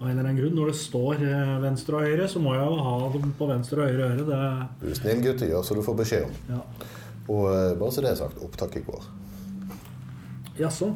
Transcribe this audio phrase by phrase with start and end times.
[0.00, 0.54] Av en eller annen grunn.
[0.54, 3.82] Når det står eh, venstre og høyre, så må jeg jo ha dem på venstre
[3.82, 4.26] og høyre øre.
[4.28, 4.42] Det,
[4.82, 6.36] Du er snill gutt, gjør som du får beskjed om.
[6.54, 6.60] ja.
[7.28, 9.02] Og eh, bare så det er sagt, opptak i går.
[10.58, 10.92] Jaså?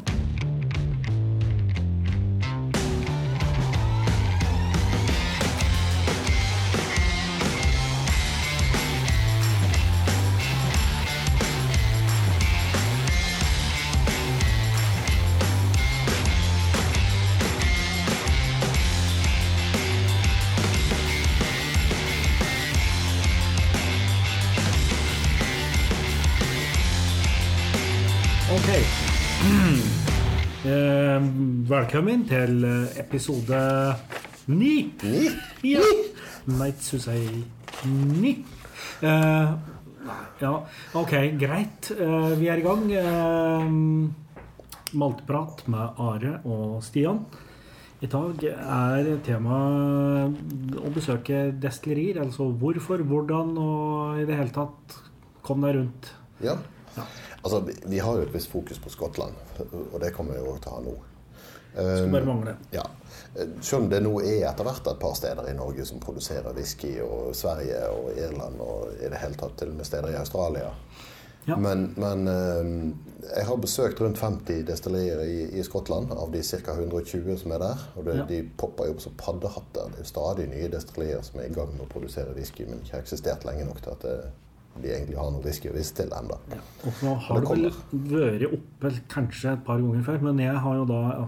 [31.92, 33.56] Velkommen til eh, episode
[34.48, 34.94] ni.
[35.60, 35.82] Ja.
[36.48, 37.26] Night to say
[37.84, 38.30] ni.
[39.04, 39.50] Eh,
[40.40, 40.52] ja,
[40.96, 41.90] ok, greit.
[41.92, 42.86] Uh, vi er i gang.
[42.88, 44.08] Uh,
[44.96, 47.26] Malteprat med Are og Stian.
[48.00, 52.24] I dag er temaet å besøke destillerier.
[52.24, 54.96] Altså hvorfor, hvordan og i det hele tatt
[55.44, 56.14] kom deg rundt.
[56.40, 56.56] Ja.
[56.96, 57.04] Ja.
[57.42, 60.56] Altså, vi, vi har jo et visst fokus på Skottland, og det kommer vi jo
[60.56, 61.00] til å ha nå.
[61.74, 62.56] Skulle bare mangle.
[62.74, 62.84] Ja.
[63.64, 66.98] Selv om det nå er etter hvert et par steder i Norge som produserer whisky,
[67.00, 70.68] og Sverige og Irland og i det hele tatt til og med steder i Australia.
[71.48, 71.56] Ja.
[71.58, 72.68] Men, men eh,
[73.36, 76.76] jeg har besøkt rundt 50 destillerier i, i Skottland, av de ca.
[76.76, 77.82] 120 som er der.
[77.96, 78.26] Og det, Ja.
[78.28, 79.88] de popper jo opp som paddehatter.
[79.96, 82.94] Det er stadig nye destillerier som er i gang med å produsere whisky, men ikke
[82.98, 84.16] har eksistert lenge nok til at det,
[84.84, 86.38] de egentlig har noe whisky å vise til ennå.
[86.86, 90.62] Og så har det det vel vært oppe kanskje et par ganger før, men jeg
[90.68, 91.26] har jo da ja,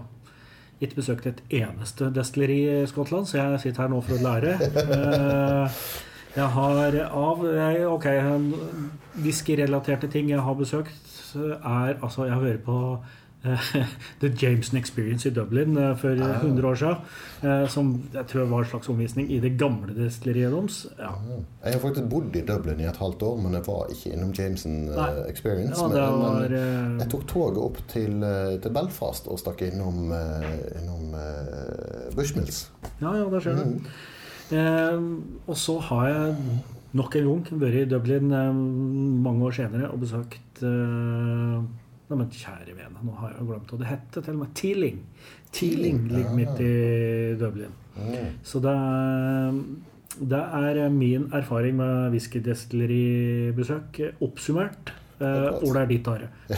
[0.81, 4.57] ikke besøkt et eneste destilleri i Skottland, så jeg sitter her nå for å lære.
[4.83, 5.79] Eh,
[6.35, 7.43] Jeg har av
[7.93, 8.05] Ok,
[9.23, 10.91] whiskyrelaterte ting jeg har besøkt,
[11.35, 12.79] er altså Jeg hører på
[14.21, 16.97] The Jameson Experience i Dublin eh, for 100 år siden.
[17.43, 20.79] eh, Som jeg tror var en slags omvisning i det gamle destilleriet deres.
[20.99, 21.11] Ja.
[21.65, 24.33] Jeg har faktisk bodd i Dublin i et halvt år, men jeg var ikke innom
[24.37, 25.09] Jameson eh, Nei.
[25.29, 25.81] Experience.
[25.81, 28.25] Ja, men, var, men jeg tok toget opp til,
[28.63, 30.11] til Belfast og stakk innom,
[30.79, 32.65] innom uh, Bushmills.
[33.01, 33.79] Ja, ja, der ser du.
[34.53, 34.99] Eh,
[35.47, 36.35] og så har jeg
[36.95, 38.51] nok en gang vært i Dublin eh,
[39.25, 41.63] mange år senere og besøkt eh,
[42.05, 44.51] Nei, men kjære vene, nå har jeg jo glemt hva det heter til og med.
[44.59, 44.99] Teeling.
[45.55, 46.73] Teeling ligger midt i
[47.39, 47.73] Dublin.
[48.45, 48.75] Så det,
[50.19, 54.93] det er min erfaring med whiskydestilleribesøk oppsummert.
[55.15, 56.27] Hvor Ola er ditt, Are.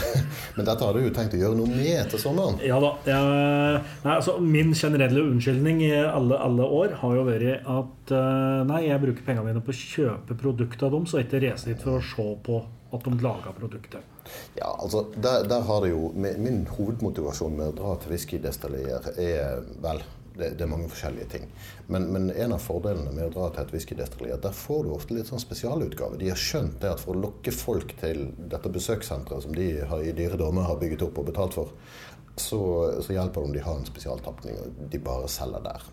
[0.57, 2.57] Men dette har du jo tenkt å gjøre noe med etter sommeren.
[2.65, 2.89] Ja da.
[3.05, 8.65] Jeg, nei, altså, min generelle unnskyldning i alle, alle år har jo vært at uh,
[8.67, 11.85] nei, jeg bruker pengene mine på å kjøpe produkter av dem, så ikke reise dit
[11.85, 14.31] for å se på at de lager produktet.
[14.55, 19.11] Ja, altså, der, der har det jo Min min hovedmotivasjon med å dra til whiskydestillier
[19.17, 20.03] er vel
[20.37, 21.47] det, det er mange forskjellige ting.
[21.87, 24.83] Men, men en av fordelene med å dra til et whiskydestilleri er at der får
[24.85, 26.19] du ofte litt sånn spesialutgave.
[26.21, 30.03] De har skjønt det at for å lokke folk til dette besøkssenteret som de har,
[30.03, 31.73] i dyre dommer har bygget opp og betalt for,
[32.37, 32.61] så,
[33.01, 35.87] så hjelper det om de har en spesialtapning og de bare selger der.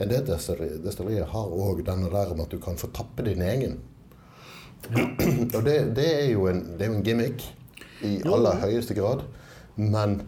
[0.00, 3.80] En del destillerier har òg denne der om at du kan få tappe din egen.
[4.90, 7.44] Og det, det, er jo en, det er jo en gimmick
[8.02, 9.24] i aller høyeste grad,
[9.78, 10.20] men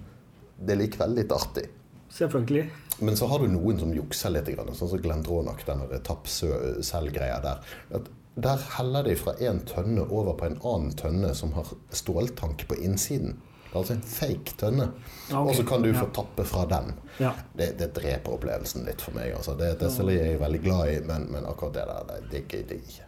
[0.61, 1.67] det er likevel litt artig.
[2.15, 2.69] Selvfølgelig.
[3.03, 7.73] Men så har du noen som jukser litt, sånn som Glenn Dronach, den tapp-selv-greia der.
[7.99, 12.67] At der heller de fra en tønne over på en annen tønne som har ståltank
[12.71, 13.37] på innsiden.
[13.75, 14.85] Det altså en fake tønne.
[15.31, 15.49] Ja, ok.
[15.49, 16.93] Og så kan du få tappe fra den.
[17.19, 17.33] Ja.
[17.59, 19.33] Det, det dreper opplevelsen litt for meg.
[19.35, 19.57] Altså.
[19.59, 23.04] Det er jeg veldig glad i, men, men akkurat det der, det digger jeg ikke.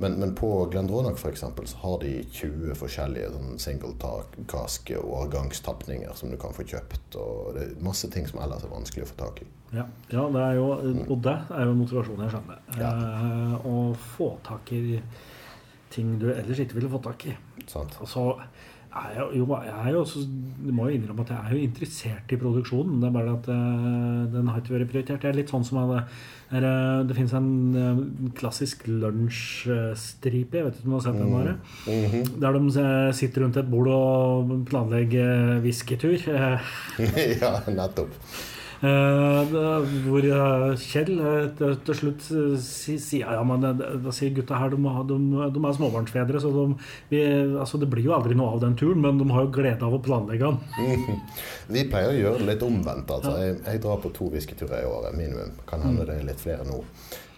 [0.00, 6.30] Men, men på Glendronach eksempel, så har de 20 forskjellige sånn single-cask og årgangstapninger som
[6.30, 7.16] du kan få kjøpt.
[7.18, 9.48] Og det er masse ting som ellers er vanskelig å få tak i.
[9.74, 10.68] Ja, ja det jo,
[11.02, 12.62] og det er jo motivasjonen jeg skjønner.
[12.78, 13.82] Eh, å
[14.14, 15.00] få tak i
[15.90, 17.34] ting du ellers ikke ville fått tak i.
[17.66, 17.98] Sant?
[17.98, 18.24] Og så
[18.98, 20.22] er jo, jeg er jo også,
[20.74, 22.98] må jo innrømme at jeg er jo interessert i produksjonen.
[23.02, 25.22] Det er bare at eh, den har ikke vært prioritert.
[25.22, 26.10] Det er litt sånn som at
[26.50, 28.02] er, eh, det finnes en eh,
[28.38, 31.32] klassisk lunsjstripe, jeg vet ikke om du har sett den?
[31.36, 31.56] Bare,
[31.88, 32.40] Mhm.
[32.40, 36.18] Der de sitter rundt et bord og planlegger whiskytur.
[37.42, 38.12] Ja, nettopp.
[38.78, 39.54] Eh,
[40.04, 42.26] hvor eh, Kjell eh, til, slutt
[42.62, 45.16] si- sier ja, men da sier gutta her de, de,
[45.56, 46.66] de er småbarnsfedre, så de,
[47.10, 47.22] vi,
[47.58, 49.96] altså det blir jo aldri noe av den turen, men de har jo glede av
[49.96, 51.18] å planlegge den.
[51.74, 53.10] Vi pleier å gjøre det litt omvendt.
[53.12, 53.34] Altså.
[53.42, 55.58] Jeg, jeg drar på to whiskyturer i året, minimum.
[55.68, 56.78] Kan hende det er litt flere nå.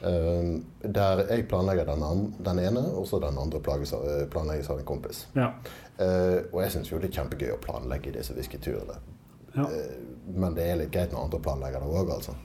[0.00, 3.92] Uh, der jeg planlegger den, an, den ene, og så den andre plages
[4.32, 5.25] planlegges av en kompis.
[5.34, 5.50] Ja.
[5.98, 9.00] Uh, og jeg syns jo det er kjempegøy å planlegge disse whiskyturene.
[9.55, 9.91] Eh,
[10.35, 12.37] men det er litt greit når andre planlegger det òg, altså.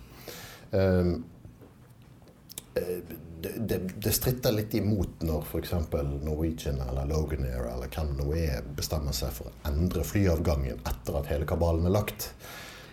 [0.75, 1.16] Um,
[2.75, 5.72] det, det, det, stritter litt imot når f.eks.
[6.25, 10.81] Norwegian eller Logan Air eller hvem det nå er, bestemmer seg for å endre flyavgangen
[10.81, 12.31] etter at hele kabalen er lagt.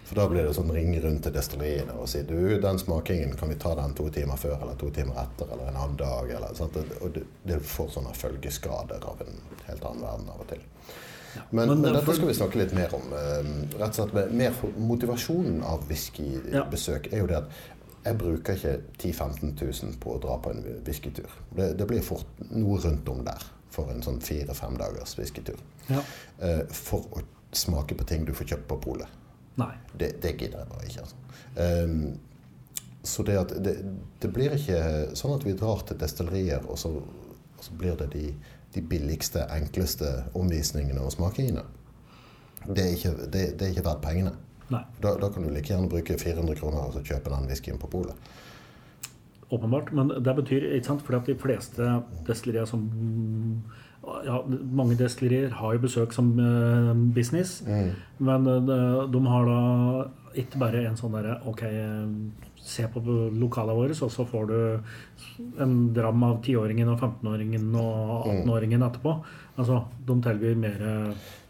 [0.06, 3.49] For da blir det sånn ringe rundt til destilleriene og si du, den smakingen, kan
[3.49, 6.35] vi ta den to timer før eller to timer etter eller en annen dag?
[6.37, 6.62] Eller?
[7.00, 10.67] Og det, det får sånne følgeskader av en helt annen verden av og til.
[11.50, 13.12] Men, men, men dette skal vi snakke litt mer om.
[13.81, 17.62] Rett og slett mer Motivasjonen av whiskybesøk er jo det at
[18.02, 19.52] jeg bruker ikke 10 000-15
[19.87, 21.31] 000 på å dra på en whiskytur.
[21.55, 25.61] Det, det, blir fort noe rundt om der for en sånn fire-fem dagers whiskytur.
[25.87, 26.02] Ja.
[26.43, 27.23] Uh, for å
[27.55, 29.19] smake på ting du får kjøpt på polet.
[29.94, 31.06] Det, det, gidder jeg bare ikke.
[31.06, 31.17] Altså.
[31.56, 33.76] Um, så det, at det,
[34.23, 34.81] det, blir ikke
[35.19, 38.28] sånn at vi drar til destillerier, og så, og så blir det de,
[38.75, 41.65] de, billigste, enkleste omvisningene og smakingene.
[42.63, 44.37] Det er ikke, det, er ikke verdt pengene.
[44.73, 47.91] Da, da, kan du like gjerne bruke 400 kroner og så kjøpe den whiskyen på
[47.93, 48.31] polet.
[49.53, 49.93] Åpenbart.
[49.93, 51.89] Men det betyr ikke sant, fordi at de fleste
[52.27, 52.87] destillerier som
[54.25, 54.41] ja,
[54.73, 57.91] Mange destillerier har jo besøk som uh, business, mm.
[58.19, 58.79] men de,
[59.13, 59.61] de har da
[60.35, 61.63] ikke bare en sånn derre OK,
[62.73, 63.03] se på
[63.37, 64.59] lokalet våre, og så får du
[65.63, 69.17] en dram av 10-åringen og 15-åringen og 18-åringen etterpå.
[69.61, 70.85] Altså, de tilbyr mer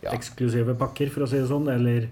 [0.02, 0.10] ja.
[0.12, 2.08] eksklusive pakker, for å si det sånn, eller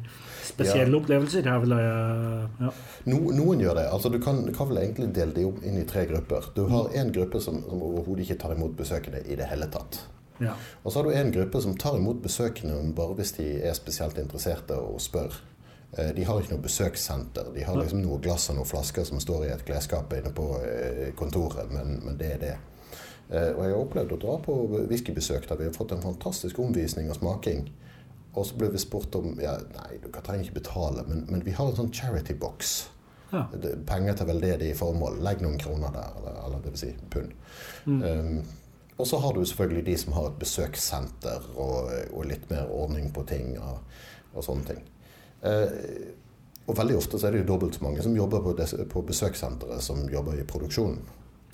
[0.47, 1.01] spesielle ja.
[1.01, 1.47] opplevelser.
[1.47, 2.71] Jeg vil, ja.
[3.11, 3.89] no, noen gjør det.
[3.91, 6.51] Altså, du kan, kan, vel egentlig dele det inn i tre grupper.
[6.57, 10.03] Du har en gruppe som, som overhodet ikke tar imot besøkende i det hele tatt.
[10.41, 10.55] Ja.
[10.83, 14.19] Og så har du en gruppe som tar imot besøkende bare hvis de er spesielt
[14.23, 15.35] interesserte og spør.
[15.99, 17.51] Eh, de har ikke noe besøkssenter.
[17.55, 20.47] De har liksom noe glass og noen flasker som står i et klesskap inne på
[20.63, 22.57] eh, kontoret, men, men det er det.
[23.31, 24.57] Eh, og jeg har opplevd å dra på
[24.91, 27.67] whiskybesøk der vi har fått en fantastisk omvisning og smaking.
[28.39, 31.55] Og så ble vi spurt om ja, Nei, du trenger ikke betale, men, men vi
[31.57, 32.85] har en sånn charity box.
[33.31, 33.45] Ja.
[33.87, 35.19] Penger til veldedige formål.
[35.23, 36.83] Legg noen kroner der, eller, eller dvs.
[36.83, 37.35] si pund.
[37.87, 38.01] Mm.
[38.03, 38.41] Um,
[39.01, 43.09] og så har du selvfølgelig de som har et besøkssenter og, og litt mer ordning
[43.15, 43.79] på ting og,
[44.35, 44.83] og sånne ting.
[45.41, 46.17] Uh,
[46.71, 49.03] og veldig ofte så er det jo dobbelt så mange som jobber på, des, på
[49.07, 51.01] besøkssenteret som jobber i produksjonen.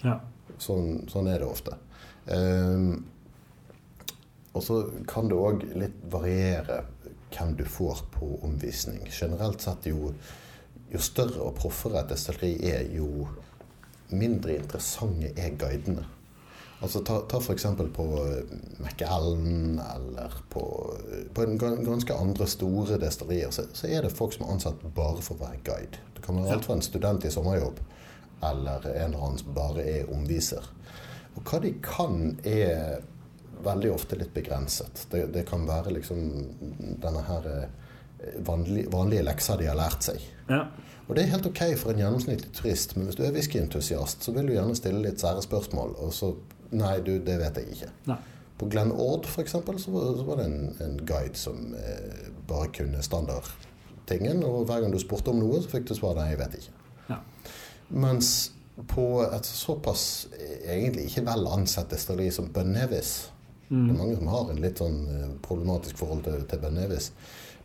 [0.03, 0.19] Ja.
[0.61, 1.77] Sånn, sånn, er det ofte.
[2.27, 3.05] Um,
[4.57, 6.83] og så kan det òg litt variere
[7.33, 9.03] hvem du får på omvisning.
[9.13, 10.13] Generelt sett jo,
[10.93, 13.27] jo større og proffere et destilleri er, jo
[14.13, 16.07] mindre interessante er guidene.
[16.85, 17.67] Altså Ta, ta f.eks.
[17.97, 20.63] på eh, McAllen eller på,
[21.35, 25.25] på en ganske andre store destillerier, så, så, er det folk som er ansatt bare
[25.25, 26.03] for å være guide.
[26.17, 27.81] Det kan være alt fra en student i sommerjobb
[28.45, 30.65] eller en eller annen som bare er omviser.
[31.37, 33.01] Og hva de kan, er
[33.65, 35.07] veldig ofte litt begrenset.
[35.11, 36.21] Det, det kan være liksom
[37.01, 40.21] denne her eh, vanlige, vanlige leksa de har lært seg.
[40.51, 40.67] Ja.
[41.07, 44.35] Og det er helt ok for en gjennomsnittlig turist, men hvis du er whiskyentusiast, så
[44.35, 46.33] vil du gjerne stille litt sære spørsmål, og så
[46.75, 47.93] Nei, du, det vet jeg ikke.
[48.11, 48.19] Nei.
[48.57, 49.53] På Glenn Ord f.eks.
[49.53, 54.95] Så, så var det en, en guide som eh, bare kunne standardtingen, og hver gang
[54.95, 56.77] du spurte om noe, så fikk du svar nei, jeg vet ikke.
[57.11, 57.21] Ja.
[58.07, 58.35] Mens
[58.91, 63.17] på et såpass eh, egentlig ikke vel ansett destilleri som Bønnevis
[63.69, 63.89] Mm.
[63.89, 67.11] Det er mange som har en litt sånn eh, problematisk forhold til, til Ben Nevis.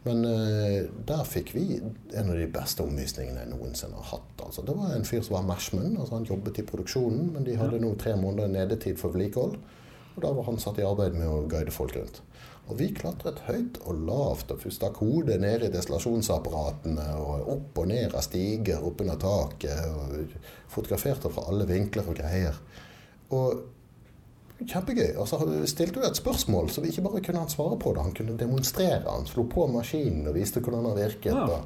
[0.06, 4.46] Men uh, der fikk vi en av de beste omvisningene jeg noensinne har hatt.
[4.48, 5.94] Altså, det var en fyr som var mashman.
[5.94, 9.60] Altså, han jobbet i produksjonen, men de hadde nå tre måneder nedetid for vedlikehold.
[10.12, 12.22] Og da var han satt i arbeid med å guide folk rundt.
[12.70, 17.90] Og vi klatret høyt og lavt og stakk hodet ned i destillasjonsapparatene og opp og
[17.92, 19.86] ned av stiger oppunder taket.
[19.92, 20.36] og
[20.72, 22.58] Fotograferte fra alle vinkler og greier.
[23.36, 23.64] Og
[24.68, 25.16] Kjempegøy.
[25.18, 25.40] Og så
[25.70, 28.06] stilte du et spørsmål så vi ikke bare kunne han svare på det.
[28.06, 29.06] Han kunne demonstrere.
[29.08, 31.34] Han slo på maskinen og viste hvordan den virket.
[31.34, 31.62] Ja.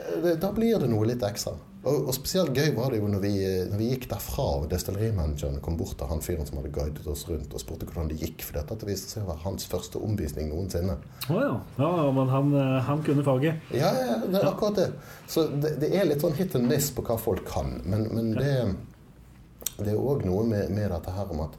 [0.00, 1.56] Eh, da blir det noe litt ekstra.
[1.80, 3.32] Og, og, spesielt gøy var det jo når vi,
[3.70, 7.22] når vi gikk derfra og destillerimanageren kom bort til han fyren som hadde guidet oss
[7.28, 8.44] rundt og spurte hvordan det gikk.
[8.44, 10.98] For dette viste seg å være hans første omvisning noensinne.
[11.00, 11.54] Å oh, ja.
[11.80, 11.90] ja.
[12.16, 13.72] Men han, eh, han, kunne faget?
[13.72, 14.88] Ja, ja, det er akkurat det.
[15.30, 17.78] Så det, det, er litt sånn hit and miss på hva folk kan.
[17.88, 18.54] Men, men det,
[19.80, 21.56] det er òg noe med, med dette her om at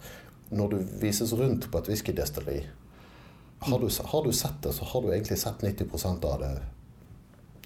[0.51, 2.62] når du vises rundt på et whiskydestilleri
[3.62, 6.55] har, du, har du sett det, så har du egentlig sett 90% av det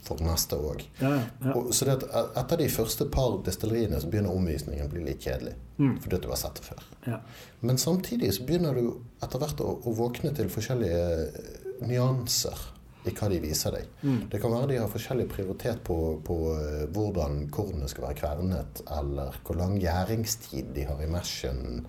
[0.05, 0.83] for neste òg.
[0.99, 1.53] Ja, ja.
[1.73, 5.55] Så det etter de første par destilleriene så begynner omvisningen å bli litt kjedelig.
[5.79, 5.95] Mm.
[6.03, 6.83] Fordi du har sett det før.
[7.07, 7.19] Ja.
[7.65, 8.91] Men samtidig så begynner du
[9.23, 12.67] etter hvert å, å våkne til forskjellige eh, nyanser
[13.05, 13.89] i hva de viser deg.
[14.03, 14.19] Mm.
[14.33, 18.81] Det kan være de har forskjellig prioritet på, på uh, hvordan kornet skal være kvernet,
[18.97, 21.85] eller hvor lang gjæringstid de har i meshen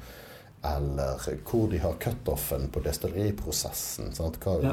[0.64, 4.08] eller hvor de har cutoffen på destilleriprosessen.
[4.62, 4.72] Ja.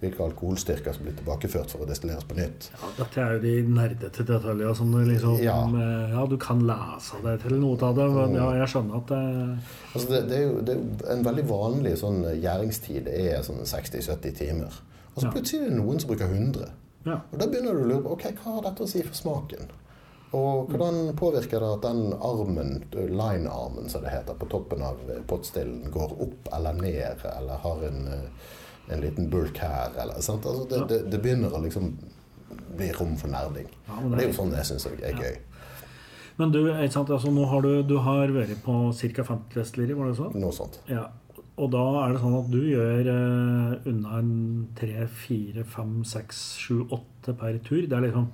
[0.00, 2.70] Hvilke alkoholstyrker som blir tilbakeført for å destilleres på nytt.
[2.72, 5.56] Ja, dette er jo de nerdete detaljene som du liksom Ja.
[5.66, 9.06] eh, ja, du kan lese deg til noe av det, men ja, jeg skjønner at
[9.12, 9.58] det
[9.94, 13.64] Altså det, det, er jo, det er jo en veldig vanlig sånn gjæringstid er sånn
[13.64, 14.82] 60-70 timer.
[15.16, 16.70] Og så plutselig er det noen som bruker 100.
[17.06, 17.20] Ja.
[17.32, 19.68] Og da begynner du å lure på ok, hva har dette å si for smaken.
[20.34, 24.98] Og hvordan påvirker det at den armen, line-armen som det heter, på toppen av
[25.30, 28.54] pottstillen går opp eller ned, eller har en, eh,
[28.92, 30.46] en liten bulk her, eller sant?
[30.46, 31.94] Altså det, det, det begynner å liksom
[32.76, 33.68] bli rom for nerding.
[33.86, 35.36] Ja, det det er jo sånn jeg syns er gøy.
[36.36, 39.24] Men du, altså, nå har du, du har vært på ca.
[39.24, 40.34] 50 destilleri, var det sånn?
[40.42, 40.82] Noe sånt.
[40.90, 41.06] Ja.
[41.56, 44.32] Og da er det sånn at du gjør eh, unna en
[44.76, 47.86] tre, fire, fem, seks, sju, åtte per tur.
[47.86, 48.28] Det er liksom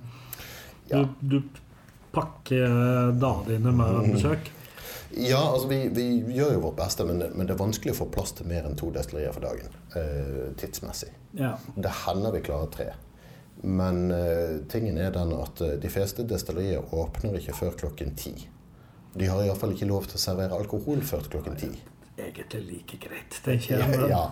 [0.91, 1.05] Ja.
[1.21, 1.61] Du, du
[2.13, 4.51] pakker eh, dagene dine med besøk.
[5.13, 7.99] Ja, altså vi, vi gjør jo vårt beste, men, det- men det er vanskelig å
[7.99, 9.69] få plass til mer enn to destillerier for dagen.
[9.95, 11.11] Eh, tidsmessig.
[11.37, 11.55] Ja.
[11.75, 12.87] Det hender vi klarer tre.
[13.63, 18.33] Men eh, tingen er den at eh, de fleste destillerier åpner ikke før klokken ti.
[19.13, 21.69] De har iallfall ikke lov til å servere alkohol før klokken ti.
[22.17, 23.89] Egentlig like greit, tenker jeg.
[23.89, 24.23] men- Ja,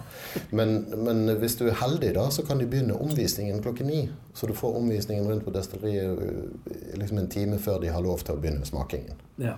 [0.51, 4.09] men, men hvis du er heldig, da, så kan de begynne omvisningen klokken ni.
[4.33, 8.19] Så du får omvisningen rundt på destilleriet eh, liksom en time før de har lov
[8.23, 9.15] til å begynne smakingen.
[9.37, 9.55] ja.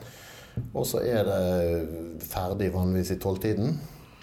[0.77, 3.79] Og så er det ferdig vanligvis i tolvtiden,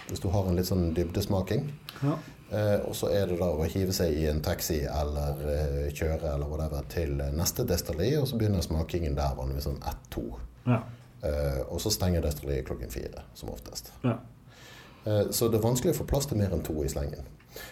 [0.09, 1.65] hvis du har en litt sånn dybdesmaking.
[2.03, 2.15] ja.
[2.53, 6.33] Eh, og så er det da å hive seg i en taxi eller eh, kjøre
[6.35, 10.25] eller whatever til neste destilleri, og så begynner smakingen der vanligvis sånn ett-to.
[10.67, 10.81] ja.
[11.23, 13.93] Eh, og så stenger destilleriet klokken fire, som oftest.
[14.05, 14.19] ja.
[15.05, 17.25] Eh, så det er vanskelig å få plass til mer enn to i slengen.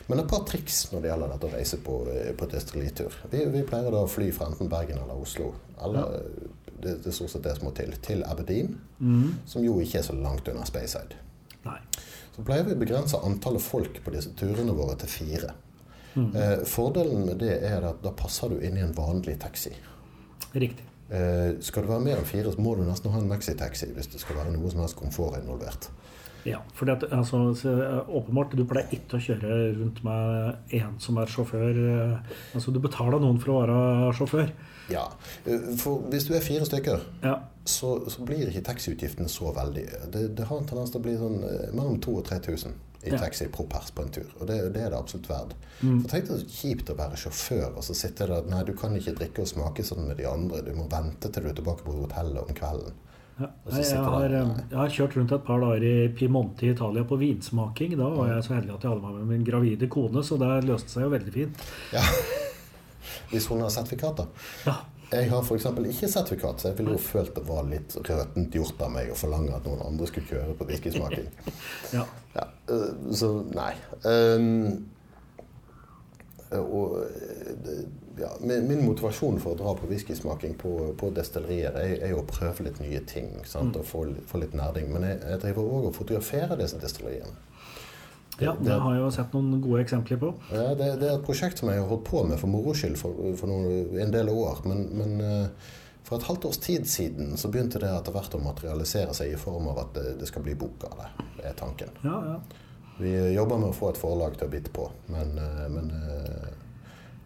[0.08, 3.12] Men et par triks når det gjelder dette å reise på, eh, på destilleritur.
[3.30, 5.50] Vi, vi pleier da å fly fra enten Bergen eller Oslo.
[5.84, 6.22] Eller,
[6.80, 7.92] det, det er stort sett det som må til.
[8.02, 9.34] Til Aberdeen, Mm.
[9.46, 11.14] som jo ikke er så langt unna Speyside.
[12.34, 15.52] Så pleier vi å begrense antallet folk på disse turene våre til fire.
[16.16, 16.30] Mm.
[16.34, 19.70] Eh, fordelen med det er at da passer du inn i en vanlig taxi.
[20.54, 20.84] Riktig.
[21.10, 24.10] Eh, skal du være mer enn fire, så må du nesten ha en maxitaxi hvis
[24.12, 25.88] det skal være noe som helst komfort involvert.
[26.46, 30.98] Ja, for det, altså, så, eh, åpenbart, du pleier ikke å kjøre rundt med en
[31.02, 31.80] som er sjåfør.
[32.14, 34.52] eh, Altså, du betaler noen for å være sjåfør.
[34.88, 35.06] Ja,
[35.76, 37.34] for hvis du er fire stykker, Ja.
[37.64, 41.16] så, så blir ikke taxiutgiftene så veldig Det, det har en tendens til å bli
[41.16, 41.40] sånn
[41.74, 42.72] mellom 2000 og 3000
[43.08, 44.28] i taxi pro pers på en tur.
[44.38, 45.56] Og det, det er det absolutt verdt.
[45.80, 46.00] Mm.
[46.02, 48.96] For tenk deg så kjipt å være sjåfør og så sitte der Nei, du kan
[48.98, 50.64] ikke drikke og smake sånn med de andre.
[50.66, 52.96] Du må vente til du er tilbake på hotellet om kvelden.
[53.38, 53.48] Ja.
[53.70, 57.04] Jeg sitter har, eh, jeg har kjørt rundt et par dager i Piemonte i Italia
[57.06, 57.94] på vinsmaking.
[58.00, 60.50] Da var jeg så heldig at jeg hadde med meg min gravide kone, så det
[60.66, 61.66] løste seg jo veldig fint.
[61.94, 62.02] Ja.
[63.30, 64.26] Hvis hun har sertifikat, da.
[64.66, 64.74] Ja,
[65.08, 65.64] Jeg har f.eks.
[65.64, 69.16] ikke sertifikat, så jeg ville jo følt det var litt røtent gjort av meg å
[69.16, 71.30] forlange at noen andre skulle kjøre på whiskysmaking.
[71.96, 72.04] ja.
[72.34, 73.72] Ja, øh, så nei.
[74.04, 74.84] Um,
[76.58, 77.80] og øh,
[78.20, 82.28] ja, min, motivasjon for å dra på whiskysmaking på, på destillerier er, er jo å
[82.28, 83.76] prøve litt nye ting sant?
[83.76, 84.92] og få, få litt nerding.
[84.92, 87.47] Men jeg, jeg driver òg og fotograferer disse destilleriene.
[88.38, 90.30] Ja, det har jeg jo sett noen gode eksempler på.
[90.52, 92.98] Ja, det, det er et prosjekt som jeg har holdt på med for moro skyld
[93.00, 94.62] for, for noen, en del år.
[94.68, 95.74] Men, men eh,
[96.08, 99.40] for et halvt års tid siden så begynte det etter hvert å materialisere seg i
[99.40, 101.26] form av at det, det skal bli bok av det.
[101.40, 101.92] Det er tanken.
[102.06, 102.38] Ja, ja.
[102.98, 106.48] Vi jobber med å få et forlag til å bite på, men, eh, men eh,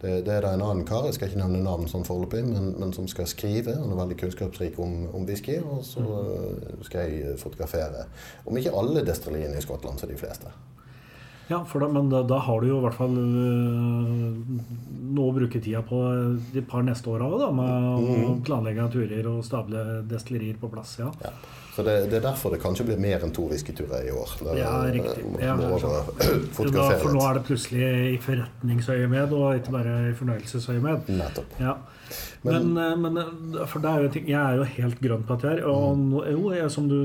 [0.03, 2.73] det, det er da en annen kar, jeg skal ikke nevne navn sånn foreløpig, men,
[2.81, 3.77] men som skal skrive.
[3.79, 8.05] Han er veldig kunnskapsrik om, om whisky, og så eh, skal jeg fotografere.
[8.43, 10.51] Om ikke alle destilleriene i Skottland, så de fleste.
[11.49, 14.61] Ja da, men da, da har du jo i hvert fall øh,
[15.13, 15.99] noe å bruke tida på
[16.53, 20.97] de par neste åra òg, med å planlegge turer og stable destillerier på plass.
[21.01, 21.11] Ja.
[21.23, 21.33] Ja.
[21.73, 24.33] Så det, det er derfor det kanskje blir mer enn to whiskyturer i år.
[24.37, 25.23] Det, Ja, riktig.
[25.41, 26.03] Ja, må Da,
[27.01, 31.09] for nå er det plutselig i forretningsøyemed, og ikke bare i fornøyelsesøyemed.
[31.17, 31.57] Nettopp.
[31.63, 31.79] Ja.
[32.43, 35.25] Men, men, men eh, for det er jo en ting, jeg er jo helt grønn
[35.25, 35.63] på dette her.
[35.71, 36.13] Og mm.
[36.35, 36.99] jo, jeg, som du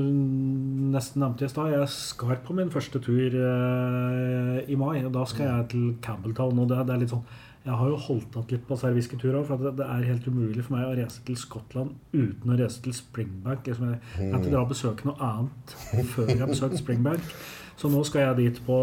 [0.93, 5.03] nesten nevnte i stad, jeg skal på min første tur eh, i mai.
[5.05, 6.59] Og da skal jeg til Campbelltown.
[6.59, 7.23] Og det, det er litt sånn
[7.65, 10.63] Jeg har jo holdt igjen litt på serviceturer, for at det, det er helt umulig
[10.65, 13.67] for meg å reise til Skottland uten å reise til Springbank.
[13.67, 15.75] Liksom jeg kan ikke dra og besøke noe annet
[16.13, 17.33] før jeg har besøkt Springbank.
[17.79, 18.79] Så nå skal jeg dit på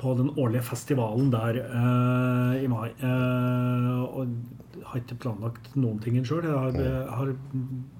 [0.00, 2.90] på den årlige festivalen der uh, i mai.
[3.00, 4.34] Uh, og
[4.86, 6.44] har ikke planlagt noen ting sjøl.
[6.46, 7.32] Jeg har, jeg har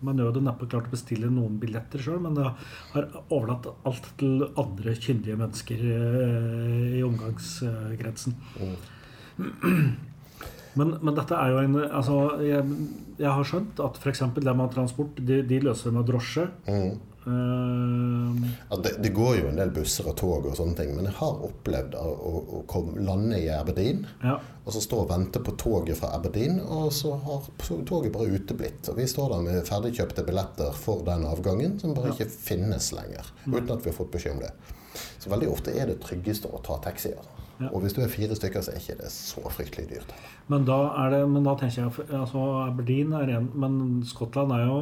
[0.06, 2.52] med nød og neppe klart å bestille noen billetter sjøl, men jeg
[2.92, 8.36] har overlatt alt til andre kyndige mennesker uh, i omgangskretsen.
[10.76, 12.60] Men, men dette er jo en altså, jeg,
[13.16, 14.22] jeg har skjønt at f.eks.
[14.36, 16.44] det med transport, de, de løser med drosje.
[16.68, 16.98] Mm.
[17.26, 21.08] Eh, Ja, det, det går jo en del busser og tog og sånne ting, men
[21.08, 24.36] jeg har opplevd å, å, å komme, lande i Aberdeen, ja.
[24.64, 27.46] og så stå og vente på toget fra Aberdeen, og så har
[27.86, 28.90] toget bare uteblitt.
[28.90, 33.30] Og vi står der med ferdigkjøpte billetter for den avgangen, som bare ikke finnes lenger.
[33.46, 34.52] Uten at vi har fått beskjed om det.
[35.20, 37.12] Så veldig ofte er det tryggeste å ta taxi.
[37.14, 37.44] Altså.
[37.56, 37.70] Ja.
[37.72, 40.10] Og hvis du er fire stykker, så er ikke det så fryktelig dyrt.
[40.52, 44.66] Men da, er det, men da tenker jeg altså Aberdeen er en Men Skottland er
[44.68, 44.80] jo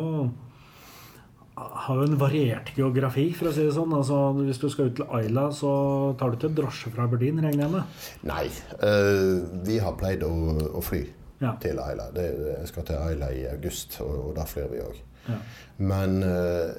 [1.57, 3.93] har jo en variert geografi, for å si det sånn.
[3.95, 5.71] Altså, hvis du skal ut til Isla, så
[6.19, 8.01] tar du ikke drosje fra Aberdeen, regner jeg med?
[8.27, 8.47] Nei.
[8.83, 10.33] eh, vi har pleid å,
[10.75, 11.05] å fly
[11.45, 11.53] Ja.
[11.61, 12.09] til Ayla.
[12.15, 12.25] Det,
[12.61, 15.01] jeg skal til Ayla i august, og, og da flyr vi òg.
[15.29, 15.39] Ja.
[15.79, 16.71] Men eh,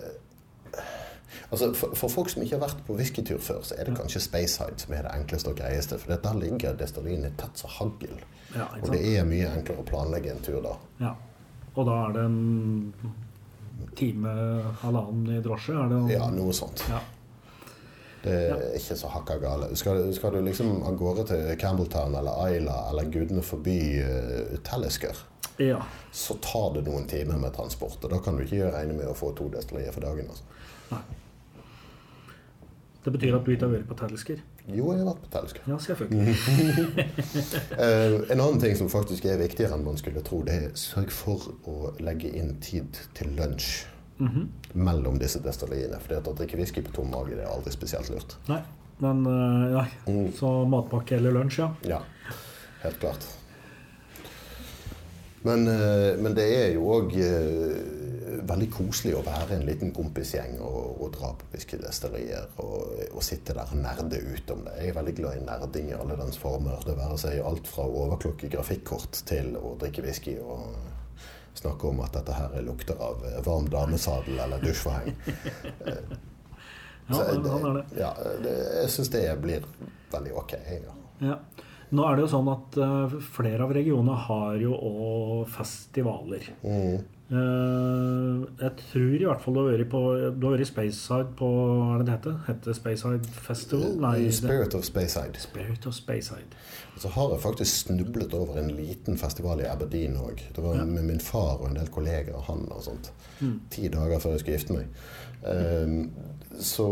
[1.52, 4.22] altså, for, for folk som ikke har vært på whiskytur før, så er det kanskje
[4.26, 6.00] Spacehide som er det enkleste og greieste.
[6.02, 8.18] For der ligger destillinet tett som hagl.
[8.56, 10.76] Ja, Og det er mye enklere å planlegge en tur da.
[11.04, 11.14] Ja.
[11.76, 12.38] Og da er det en
[13.96, 14.32] time,
[14.82, 15.74] halvannen i drosje?
[15.92, 16.84] Det Ja, noe sånt.
[16.90, 17.00] Ja.
[18.26, 19.68] Det er ikke så hakka gale.
[19.78, 24.56] Skal, du- skal du liksom av gårde til Campbelltown eller Ayla eller gudene forby uh,
[24.66, 25.14] Talisker,
[25.62, 25.78] ja.
[26.12, 28.00] så tar det noen timer med transport.
[28.04, 30.26] Og da kan du ikke regne med å få to destillerier for dagen.
[30.34, 30.44] Altså.
[30.96, 31.04] Nei.
[33.06, 34.40] Det betyr at du ikke har vært på Telsker?
[34.66, 35.62] Jo, jeg har vært på Telsker.
[35.70, 36.36] Ja, selvfølgelig.
[37.86, 41.12] Eh, en annen ting som faktisk er viktigere enn man skulle tro, det er sørg
[41.14, 43.86] for å legge inn tid til lunsj
[44.18, 44.46] Mhm.
[44.74, 46.00] mellom disse destilleriene.
[46.00, 48.38] For det at å drikke whisky på tom mage det er aldri spesielt lurt.
[48.48, 48.62] Nei,
[49.04, 49.88] men eh, nei.
[50.08, 50.30] Mm.
[50.38, 51.70] Så matpakke eller lunsj, ja.
[51.84, 52.00] Ja,
[52.86, 53.26] helt klart.
[55.46, 57.12] Men, eh, men det er jo òg
[58.50, 63.56] veldig koselig å være en liten kompisgjeng og, og dra på whiskydestillerier og, og sitte
[63.58, 64.76] der og nerde ut om det.
[64.82, 66.84] Jeg er veldig glad i nerding i alle dens former.
[66.86, 70.76] Det være seg alt fra å overklokke grafikkort til å drikke whisky og
[71.56, 75.16] snakke om at dette her lukter av varm damesadel eller dusjforheng.
[77.06, 77.84] Ja, han er det.
[78.00, 78.12] Ja,
[78.42, 78.52] det,
[78.82, 79.66] jeg syns det blir
[80.10, 80.56] veldig ok.
[80.82, 80.96] Ja.
[81.22, 81.36] Ja.
[81.94, 86.48] Nå er det jo sånn at eh, flere av regionene har jo òg festivaler.
[86.66, 87.04] Mm.
[87.26, 90.00] Eh, jeg tror i hvert fall du har vært på
[90.38, 92.36] Du har vært i Spaceside på Hva er det det heter?
[92.46, 93.96] Heter Spaceside Festival?
[94.04, 95.42] Nei, Spirit of Spaceside.
[95.42, 96.60] Spirit of Spaceside.
[97.02, 100.44] Så har jeg faktisk snublet over en liten festival i Aberdeen òg.
[100.56, 100.86] Det var Ja.
[100.86, 103.12] med min far og en del kolleger, han og sånt.
[103.42, 103.60] Mm.
[103.72, 104.86] Ti dager før jeg skulle gifte meg.
[105.46, 106.12] Um,
[106.60, 106.86] så,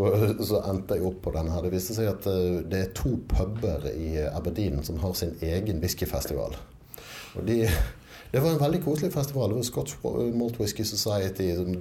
[0.43, 1.62] så endte jeg opp på denne her.
[1.62, 5.80] Det viste seg at eh, det er to puber i Aberdeen som har sin egen
[5.80, 6.58] whiskyfestival.
[7.38, 7.62] Og de
[8.34, 9.52] det var en veldig koselig festival.
[9.52, 9.93] Det var Scotch
[10.34, 11.76] Malt Whisky Society som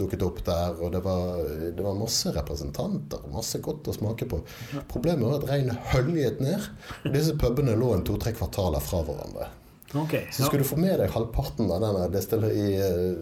[0.00, 0.78] dukket opp der.
[0.80, 1.42] Og det var,
[1.76, 3.26] det var masse representanter.
[3.28, 4.38] Masse godt å smake på.
[4.88, 6.64] Problemet var at regnet høljet ned.
[7.02, 9.50] Og disse pubene lå en to-tre kvartaler fra hverandre.
[10.00, 10.16] Ok.
[10.32, 12.66] Så skulle du få med deg halvparten av denne i,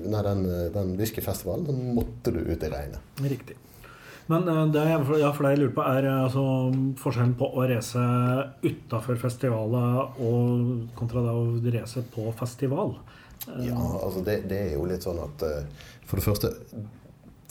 [0.07, 0.47] nei, den,
[0.79, 3.03] den whiskyfestivalen, så måtte du ut i regnet.
[3.23, 3.59] Riktig.
[4.27, 6.45] Men eh, det jeg, ja, for det jeg lurer på, er eh, altså,
[7.03, 8.03] forskjellen på å race
[8.67, 11.47] utafor festivaler og kontra det å
[11.79, 12.97] race på festival.
[13.47, 15.45] Eh, Ja, altså det, det er jo litt sånn at
[16.07, 16.51] For det første,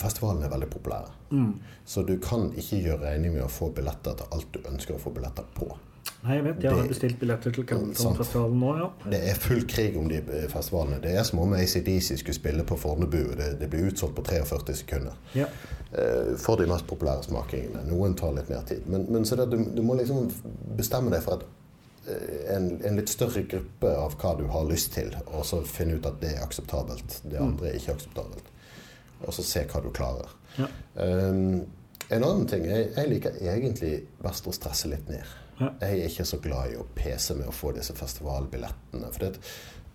[0.00, 1.10] festivalene er veldig populære.
[1.30, 1.50] Mm.
[1.84, 5.00] Så du kan ikke gjøre regning med å få billetter til alt du ønsker å
[5.00, 5.68] få billetter på.
[6.26, 6.62] Nei, jeg vet.
[6.64, 7.70] Jeg har bestilt billetter til Sant.
[7.70, 8.86] Campbelltown-festivalen nå, ja.
[9.12, 10.98] Det er full krig om de festivalene.
[11.02, 13.18] Det er som om ACDC skulle spille på Fornebu.
[13.38, 15.18] Det, det blir utsolgt på 43 sekunder.
[15.36, 15.48] ja.
[15.96, 17.84] Eh, For de mest populære smakingene.
[17.88, 18.84] Noen tar litt mer tid.
[18.90, 20.26] Men, men du, du må liksom
[20.76, 21.46] bestemme deg for et,
[22.12, 25.96] eh, en, en litt større gruppe av hva du har lyst til, og så finne
[25.96, 27.22] ut at det er akseptabelt.
[27.24, 28.52] Det andre er ikke akseptabelt.
[29.24, 30.36] Og så se hva du klarer.
[30.58, 30.68] Ja.
[31.00, 31.64] Um,
[32.06, 35.24] en annen ting jeg, jeg liker egentlig best å stresse litt ned.
[35.56, 35.70] Ja.
[35.80, 39.08] Jeg er ikke så glad i å pese med å få disse festivalbillettene.
[39.14, 39.40] For det,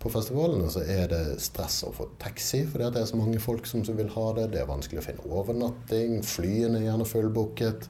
[0.02, 3.68] på festivalene så er det stress å få taxi, fordi det er så mange folk
[3.70, 4.48] som vil ha det.
[4.54, 6.18] Det er vanskelig å finne overnatting.
[6.26, 7.88] Flyene er gjerne fullbooket.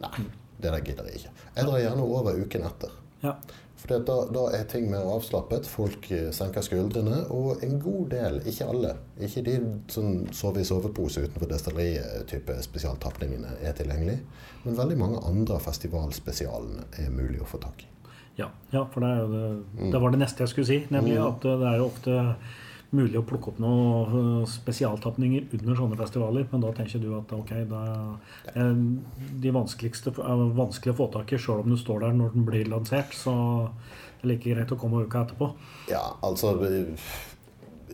[0.00, 1.36] Nei, det der gidder jeg ikke.
[1.52, 2.98] Jeg drar gjerne over uken etter.
[3.24, 3.36] ja.
[3.76, 8.38] For da, da er ting mer avslappet, folk eh, senker skuldrene, og en god del,
[8.48, 9.56] ikke alle, ikke de
[9.92, 14.16] som sover i sovepose utenfor destilleriet-type spesialtapningene er tilgjengelig,
[14.64, 17.90] men veldig mange andre av festivalspesialene er mulig å få tak i.
[18.36, 20.78] Ja, ja, for det, det, det var det neste jeg skulle si.
[20.92, 21.26] Nemlig Mm.
[21.30, 22.16] at eh, det er jo ofte
[22.96, 26.46] mulig å plukke opp noen eh, spesialtapninger under sånne festivaler.
[26.52, 27.80] Men da tenker du at ok, da
[28.54, 28.74] er
[29.42, 32.44] de vanskeligste er vanskelig å få tak i sjøl om du står der når den
[32.48, 33.12] blir lansert.
[33.16, 33.32] Så
[34.20, 35.50] det er like greit å komme uka etterpå.
[35.90, 36.54] Ja, altså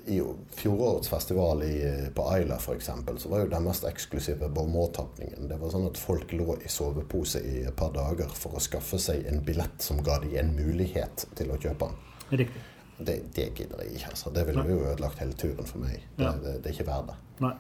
[0.07, 0.17] i
[0.57, 1.77] fjorårets festival i,
[2.15, 2.91] på Ayla f.eks.
[3.23, 5.49] så var jo den mest eksklusive Bormore-tapningen.
[5.49, 8.99] Det var sånn at folk lå i sovepose i et par dager for å skaffe
[8.99, 12.39] seg en billett som ga dem en mulighet til å kjøpe den.
[12.43, 12.63] Riktig.
[13.03, 14.11] Det, det gidder jeg ikke.
[14.15, 14.31] altså.
[14.31, 16.01] Det ville jo ødelagt hele turen for meg.
[16.17, 16.33] Det, Ja.
[16.43, 17.17] det, det er ikke verdt det.
[17.43, 17.55] Nei.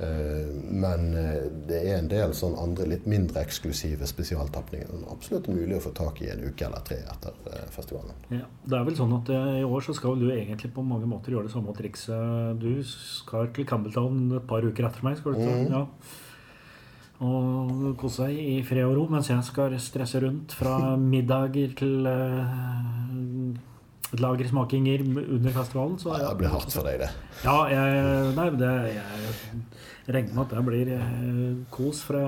[0.00, 5.50] Eh, men eh, det er en del sånn andre litt mindre eksklusive spesialtapninger som absolutt
[5.50, 8.16] er mulig å få tak i en uke eller tre etter eh, festivalen.
[8.32, 11.36] Ja, det er vel sånn at I år så skal du egentlig på mange måter
[11.36, 12.62] gjøre det samme trikset.
[12.62, 15.20] Du skal til Campbelltown et par uker etter meg.
[15.20, 15.44] skal du.
[15.44, 15.68] Mm.
[15.74, 15.84] Ja.
[17.20, 22.08] Og kose deg i fred og ro, mens jeg skal stresse rundt fra middager til
[24.18, 25.98] lagersmakinger under festivalen.
[25.98, 27.10] Så, ja, det blir hardt for deg, det.
[27.44, 32.22] Ja, jeg, nei, det, jeg regner med at det blir eh, kos fra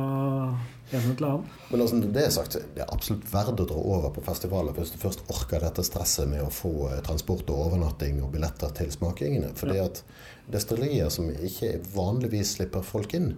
[0.93, 1.47] ene til annen.
[1.71, 4.95] Men altså, det er sagt, det er absolutt verdt å dra over på festivalen hvis
[4.95, 8.93] du først orker dette stresset med å få eh, transport og overnatting og billetter til
[8.95, 9.55] smakingene.
[9.59, 9.89] Fordi ja.
[9.91, 10.05] at
[10.53, 13.33] destillerier som ikke vanligvis slipper folk inn,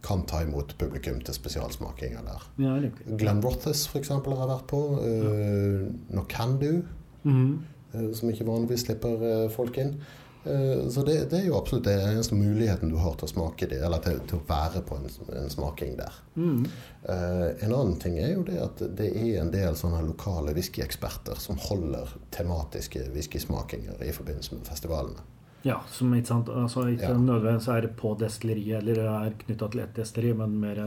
[0.00, 2.44] kan ta imot publikum til spesialsmakinger der.
[2.62, 2.78] Ja,
[3.20, 4.08] Glenn Rothes f.eks.
[4.08, 4.80] har jeg vært på.
[4.96, 6.86] Uh, Nocandu.
[7.20, 7.58] Mm -hmm.
[7.92, 9.96] Eh, som ikke vanligvis slipper eh, folk inn.
[10.44, 13.68] Eh, så det, det, er jo absolutt det eneste muligheten du har til å smake
[13.70, 15.10] det, eller til, til å være på en,
[15.42, 16.22] en smaking der.
[16.34, 16.62] Mm.
[17.10, 21.58] en annen ting er jo det at det er en del sånne lokale whiskyeksperter som
[21.60, 25.26] holder tematiske whiskysmakinger i forbindelse med festivalene.
[25.66, 27.20] Ja, som ikke, sant, altså ikke ja.
[27.20, 30.80] nødvendigvis er på destilleriet eller er knytta til ett destilleri, men mer.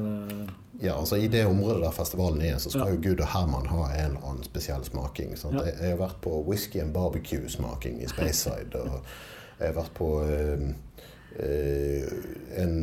[0.81, 2.95] Ja, altså I det området der festivalen er, så skal ja.
[2.95, 5.35] jo Gud og Herman ha en eller annen spesiell smaking.
[5.37, 5.51] Ja.
[5.59, 8.81] Jeg, jeg, har vært på whisky and barbecue-smaking i Speyside.
[8.81, 9.03] og
[9.59, 10.63] jeg har vært på øh,
[11.39, 12.07] øh,
[12.63, 12.73] en,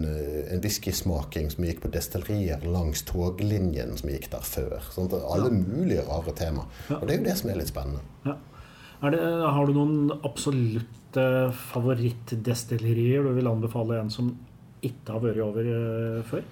[0.55, 4.79] en whiskysmaking som gikk på destillerier langs toglinjen som gikk der før.
[4.94, 6.68] Sånn alle mulige rare tema.
[6.94, 8.07] Og det er jo det som er litt spennende.
[8.29, 8.38] Ja.
[9.00, 11.26] Det, har du noen absolutte
[11.72, 14.35] favorittdestillerier du vil anbefale en som
[14.85, 16.44] ikke har vært over uh, før?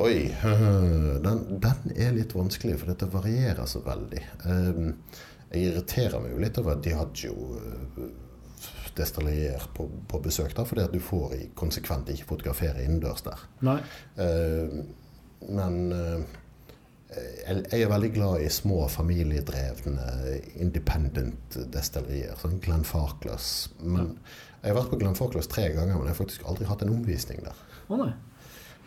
[0.00, 0.36] Oi.
[1.24, 4.22] Den, den, er litt vanskelig, for dette varierer så veldig.
[4.46, 4.94] Um,
[5.50, 8.06] jeg irriterer meg jo litt over Diagio jo
[8.96, 13.44] destillerier på, på, besøk, da, fordi at du får konsekvent ikke fotografere innendørs der.
[13.66, 13.76] Nei.
[14.16, 14.80] Uh,
[15.50, 15.76] men
[17.10, 20.04] jeg er veldig glad i små familiedrevne
[20.62, 22.36] independent destillerier.
[22.38, 23.70] Sånn Glenn Farkless.
[23.82, 24.12] Men
[24.60, 26.94] jeg har vært på Glenn Farkless tre ganger, men jeg har faktisk aldri hatt en
[26.94, 27.64] omvisning der.
[27.90, 28.06] Å Oh,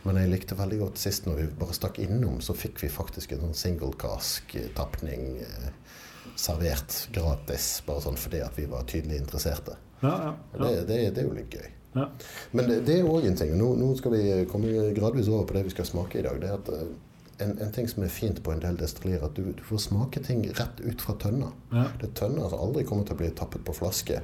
[0.03, 3.33] men jeg likte veldig godt sist når vi bare stakk innom, så fikk vi faktisk
[3.33, 5.69] en sånn single cask-tapning eh,
[6.35, 7.77] servert gratis.
[7.87, 9.77] Bare sånn fordi at vi var tydelig interesserte.
[10.03, 10.59] Ja, ja, ja.
[10.59, 11.71] Det, det, det, er jo litt gøy.
[12.51, 13.55] Men det, det er òg en ting.
[13.57, 16.39] Nå, nå, skal vi komme gradvis over på det vi skal smake i dag.
[16.41, 16.93] det er at eh,
[17.43, 20.23] en, en, ting som er fint på en del destillerier, at du, du, får smake
[20.25, 21.51] ting rett ut fra tønna.
[21.71, 24.21] Det er tønner som aldri kommer til å bli tappet på flaske.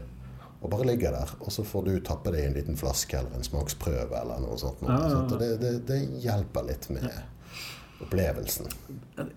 [0.59, 3.37] Og bare ligger der, og så får du tappe det i en liten flaske eller
[3.37, 4.81] en smaksprøve eller noe sånt.
[4.83, 7.07] Noe, ja, ja, det, det, det, hjelper litt med
[8.03, 8.67] opplevelsen.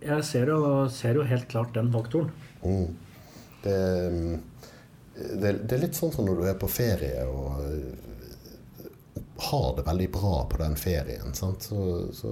[0.03, 2.33] Jeg ser jo, ser jo, helt klart den faktoren.
[2.63, 2.89] Mm.
[3.63, 3.79] Det,
[5.15, 7.63] det, er litt sånn som når du er på ferie og
[9.43, 11.35] har det veldig bra på den ferien.
[11.35, 11.63] Sant?
[11.63, 12.31] Så, så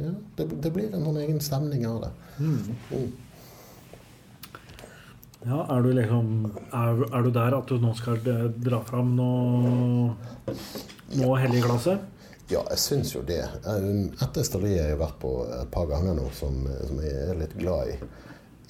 [0.00, 2.10] ja, det, det, blir en sånn egen stemning av det.
[2.38, 2.58] Mm.
[2.90, 3.06] Mm.
[5.44, 6.28] Ja, er du liksom
[6.72, 8.20] er, er, du der at du nå skal
[8.64, 10.14] dra fram noe,
[11.18, 12.10] noe hellig i glasset?
[12.48, 13.42] Ja, jeg syns jo det.
[13.64, 17.56] Et har jeg har vært på et par ganger nå, som, som jeg er litt
[17.60, 17.98] glad i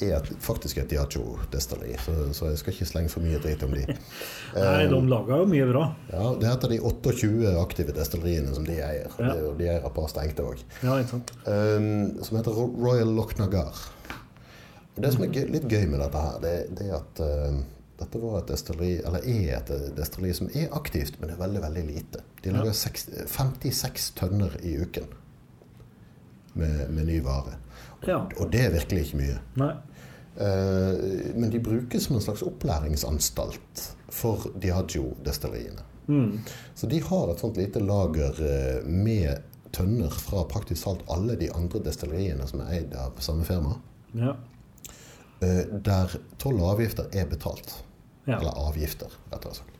[0.02, 1.96] er et, faktisk et Diacho-destilleri.
[2.04, 3.84] så, så, jeg skal ikke slenge for mye dritt om de.
[4.56, 5.84] Nei, de lager jo mye bra.
[6.10, 9.10] Ja, Det heter de 28 aktive destilleriene som de eier.
[9.18, 9.34] Ja.
[9.34, 10.64] de, de eier et par stengte òg.
[10.82, 11.88] Ja, um,
[12.26, 13.84] som heter Royal Lochnagar.
[14.94, 17.56] Og Det som er litt gøy med dette her, det, det er at uh,
[17.98, 21.62] dette var et destilleri, eller er et destilleri som er aktivt, men det er veldig
[21.64, 22.22] veldig lite.
[22.44, 22.78] De lager ja.
[22.78, 25.08] 6, 56 tønner i uken
[26.54, 27.58] med, med ny vare.
[28.06, 28.20] Ja.
[28.38, 29.40] Og det er virkelig ikke mye.
[30.34, 35.90] Uh, men de brukes som en slags opplæringsanstalt for Diagio-destilleriene.
[36.06, 36.40] Mm.
[36.74, 39.42] Så de har et sånt lite lager uh, med
[39.74, 43.78] tønner fra praktisk talt alle de andre destilleriene som er eid av samme firma.
[44.14, 44.36] Ja.
[45.44, 47.76] Uh, der toll og avgifter er betalt.
[48.24, 48.38] Ja.
[48.38, 49.74] Eller avgifter, rettere sagt.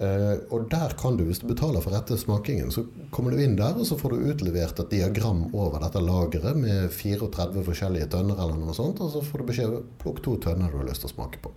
[0.00, 3.58] Uh, og der kan du, hvis du betaler for rette smakingen, så kommer du inn
[3.58, 8.40] der, og så får du utlevert et diagram over dette lageret med 34 forskjellige tønner
[8.40, 11.10] eller noe sånt, og så får du beskjed plukk to tønner du har lyst til
[11.10, 11.52] å smake på.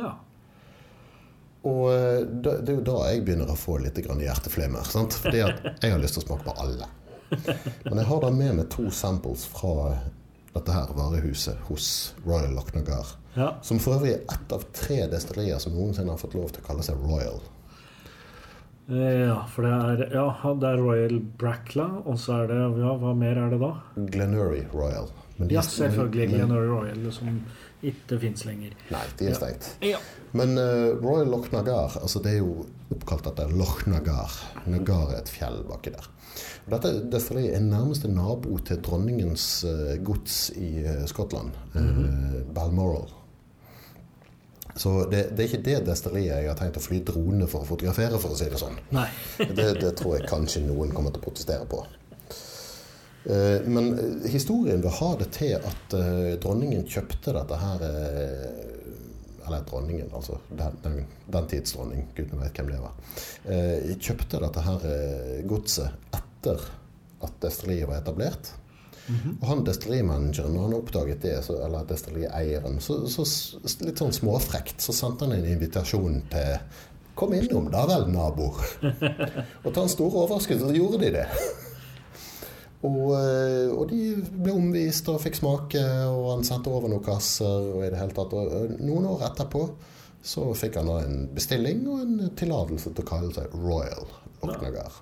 [0.00, 0.14] Ja.
[1.68, 4.88] Og uh, det, det, er jo da jeg begynner å få litt hjerteflimmer.
[4.88, 5.20] Sant?
[5.20, 6.88] Fordi at jeg har lyst til å smake på alle.
[7.90, 9.98] Men jeg har da med meg to samples fra
[10.52, 13.06] dette her varehuset hos Royal Lochnagar.
[13.34, 13.54] Ja.
[13.64, 16.66] Som for øvrig er ett av tre destillerier som noensinne har fått lov til å
[16.66, 17.40] kalle seg Royal.
[18.90, 22.92] Eh, ja, for det er, ja, det er Royal Brackla, og så er det ja,
[22.98, 23.72] Hva mer er det da?
[23.96, 25.08] Glenurry Royal.
[25.38, 26.28] Men de- Ja, selvfølgelig.
[26.34, 27.40] Glenurry Royal, som
[27.82, 28.74] ikke fins lenger.
[28.92, 29.68] Nei, de er stengt.
[29.84, 30.00] Ja.
[30.38, 34.34] Men uh, Royal Loch Nagar, altså det er jo oppkalt etter Loch Nagar.
[34.70, 36.10] Nagar er et fjell baki der.
[36.64, 43.10] Og Dette destilleriet er nærmeste nabo til dronningens uh, gods i uh, Skottland, eh, Balmoral.
[44.72, 47.68] Så det, det er ikke det destilleriet jeg har tenkt å fly drone for å
[47.68, 48.78] fotografere, for å si det sånn.
[48.94, 49.08] Nei.
[49.36, 51.82] Det, det tror jeg kanskje noen kommer til å protestere på.
[53.24, 57.84] Eh, Men eh, historien vil ha det til at eh, dronningen kjøpte dette her
[59.46, 60.98] Eller dronningen, altså den, den,
[61.34, 62.92] den tids dronning, gudene vet hvem det var.
[63.98, 64.84] Kjøpte dette her
[65.50, 66.62] godset etter
[67.26, 68.52] at destilleriet var etablert.
[69.40, 73.26] Og han destillerimanageren, når han oppdaget det, så, eller destillerieieren, så, så
[73.82, 76.78] litt sånn småfrekt, så sendte han en invitasjon til
[77.18, 78.62] Kom innom, da vel, naboer.
[79.64, 81.26] og til hans store overraskelse så gjorde de det.
[82.82, 87.70] Og, eh, og de ble omvist og fikk smake, og han sendte over noen kasser.
[87.76, 89.66] Og i det hele tatt, og eh, noen år etterpå
[90.22, 94.06] så fikk han da en bestilling og en tillatelse til å kalle seg Royal
[94.42, 95.00] Oknagar.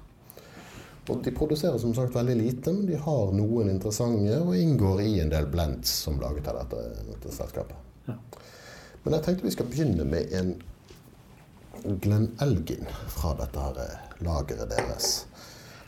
[1.11, 5.15] Og de produserer som sagt veldig lite, men de har noen interessante og inngår i
[5.25, 7.89] en del blends som laget av dette, dette selskapet.
[8.07, 8.17] Ja.
[9.03, 10.55] Men jeg tenkte vi skal begynne med en
[12.01, 15.11] Glenn Elgin fra dette her eh, lageret deres.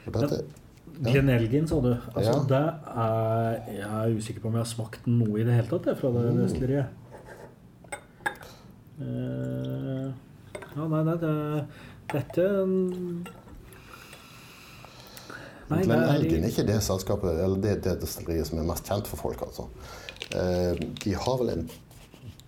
[0.07, 0.41] Og dette,
[1.01, 1.93] Glenn Elgin, sa du.
[2.15, 5.71] Altså, det er, jeg er usikker på om jeg har smakt noe i det hele
[5.71, 6.99] tatt jeg, fra det destilleriet.
[9.03, 10.11] Uh,
[10.77, 11.33] ja, nei, nei, det,
[12.13, 12.45] dette
[15.73, 19.09] Nei, Glenn Elgin er ikke det selskapet, eller det, det destilleriet som er mest kjent
[19.11, 19.69] for folk, altså.
[20.33, 21.67] Uh, de har vel en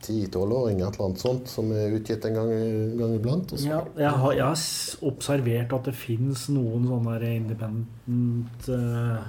[0.05, 3.55] 10-12-åring, et eller annet sånt, som er utgitt en gang, en gang iblant.
[3.65, 9.23] ja, jeg, har, jeg har observert at det fins noen sånne independent uh,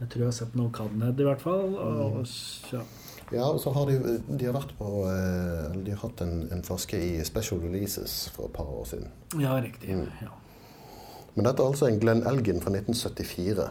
[0.00, 1.76] Jeg tror jeg har sett noe Cadned, i hvert fall.
[1.80, 2.82] Og, s- ja.
[3.32, 6.60] Ja, og så har de, de har vært på eh, De har hatt en, en
[6.62, 9.08] flaske i Special Releases for et par år siden.
[9.42, 9.96] ja, riktig.
[9.98, 10.04] Mm.
[10.22, 10.30] Ja.
[11.34, 13.66] Men dette er altså en Glenn Elgin fra 1974.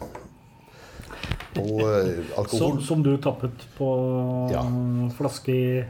[1.62, 3.90] Og eh, alkohol Som, som du tappet på
[4.52, 4.64] Ja.
[5.16, 5.84] flaske i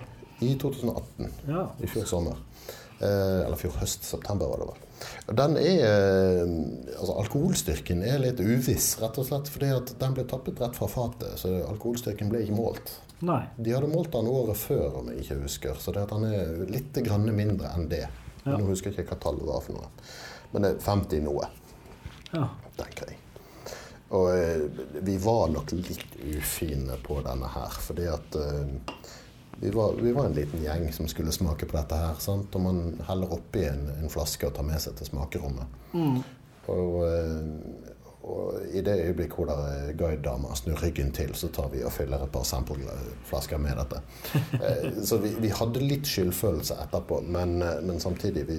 [0.44, 1.30] i 2018.
[1.48, 1.62] Ja.
[1.80, 2.36] I fjor sommer.
[3.00, 4.04] Eh, eller fjor høst.
[4.04, 4.82] September var det vel.
[5.38, 6.50] Den er eh,
[6.98, 10.88] Altså, alkoholstyrken er litt uviss, rett og slett fordi at den ble tappet rett fra
[10.92, 11.38] fatet.
[11.40, 12.92] Så alkoholstyrken ble ikke målt.
[13.24, 13.42] Nei.
[13.56, 15.78] De hadde målt den året før, om jeg ikke husker.
[15.80, 18.04] Så det at den er litt grann mindre enn det.
[18.44, 18.58] Ja.
[18.58, 19.88] Nå husker jeg ikke hva tallet var for noe.
[20.52, 21.48] Men det er 50 noe,
[22.36, 22.44] Ja.
[22.76, 23.16] tenker jeg.
[24.08, 24.62] Og eh,
[25.00, 28.94] vi var nok litt ufine på denne her, fordi at eh,
[29.60, 32.14] vi var, vi var en liten gjeng som skulle smake på dette her.
[32.22, 32.54] Sant?
[32.54, 35.78] Og man heller oppi en, en flaske og tar med seg til smakerommet.
[36.70, 37.94] Og, eh,
[38.26, 41.94] og i det øyeblikk hvor der er guidedama snur ryggen til, så tar vi og
[41.94, 44.00] fyller et par sampleflasker med dette.
[45.06, 48.58] Så vi, vi hadde litt skyldfølelse etterpå, men, men samtidig vi,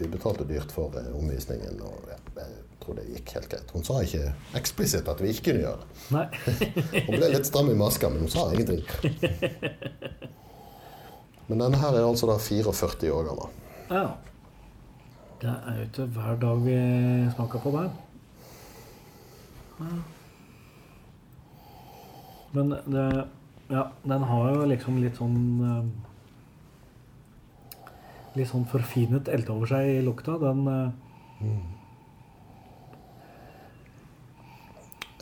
[0.00, 1.76] vi betalte dyrt for omvisningen.
[1.84, 2.48] Og ja,
[2.82, 3.72] tror det gikk helt greit.
[3.74, 5.86] Hun sa ikke eksplisitt at vi ikke kunne gjøre det.
[6.16, 6.26] Nei.
[7.06, 8.82] Hun ble litt stram i maska, men hun sa ingenting.
[11.48, 13.48] Men denne her er altså da 44 år gammel.
[13.90, 14.06] Ja.
[15.42, 16.76] Det er jo ikke hver dag vi
[17.34, 17.92] smaker på den.
[19.82, 19.94] Ja.
[22.52, 23.06] Men det
[23.72, 25.84] Ja, den har jo liksom litt sånn eh,
[28.36, 30.34] Litt sånn forfinet elte over seg i lukta.
[30.40, 30.90] Den eh,
[31.42, 31.62] Um,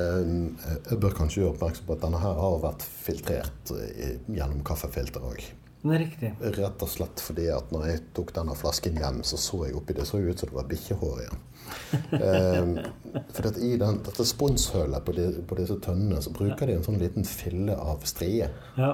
[0.01, 5.27] Jeg bør kanskje gjøre oppmerksom på at denne her har vært filtrert eh, gjennom kaffefilter
[5.31, 5.45] òg.
[5.83, 6.31] Den er riktig.
[6.59, 9.95] Rett og slett fordi at når jeg tok denne flasken hjem, så så jeg oppi
[9.97, 11.41] det så ut som det var bikkjehår igjen.
[12.11, 12.71] Um,
[13.31, 16.99] for i den, dette sponshølet på, de, på disse tønnene så bruker de en sånn
[16.99, 18.89] liten fille av strie Ja.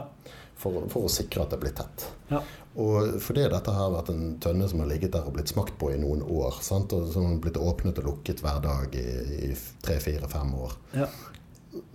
[0.60, 2.04] for, for å sikre at det blir tett.
[2.28, 2.42] ja.
[2.76, 5.88] Og fordi dette har vært en tønne som har ligget der og blitt smakt på
[5.94, 6.92] i noen år, sant?
[6.92, 9.06] og som har blitt åpnet og lukket hver dag i,
[9.48, 9.50] i
[9.86, 11.08] tre, fire, fem år, ja.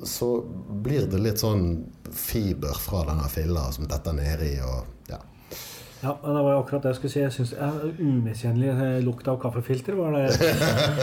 [0.04, 0.30] Så
[0.84, 5.20] blir det litt sånn fiber fra denne filla som detter nedi og ja.
[6.02, 7.20] Ja, det var jo akkurat det jeg skulle si.
[7.22, 7.67] Jeg synes ja,
[8.02, 10.32] Umiskjennelig lukt av kaffefilter var det.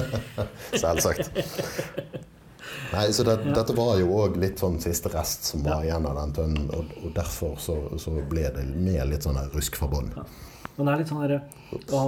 [0.83, 1.31] Selvsagt.
[2.89, 6.17] Nei, så det, dette var jo òg litt sånn siste rest som var igjen av
[6.19, 10.11] den tønnen, og, og derfor så, så ble det med litt sånn rusk fra bånn.
[10.79, 11.39] Men det er litt sånn derre
[11.91, 12.03] ja,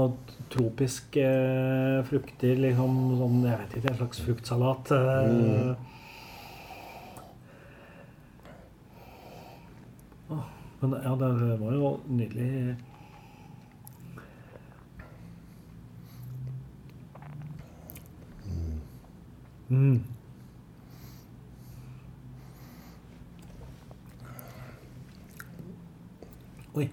[0.50, 4.92] tropiske eh, frukter, liksom sånn Jeg vet ikke, en slags fruktsalat.
[4.96, 5.32] Eh.
[5.34, 5.88] Åh,
[10.80, 12.76] Men ja, det var jo nydelig
[19.70, 20.00] Mm.
[26.74, 26.88] Oi.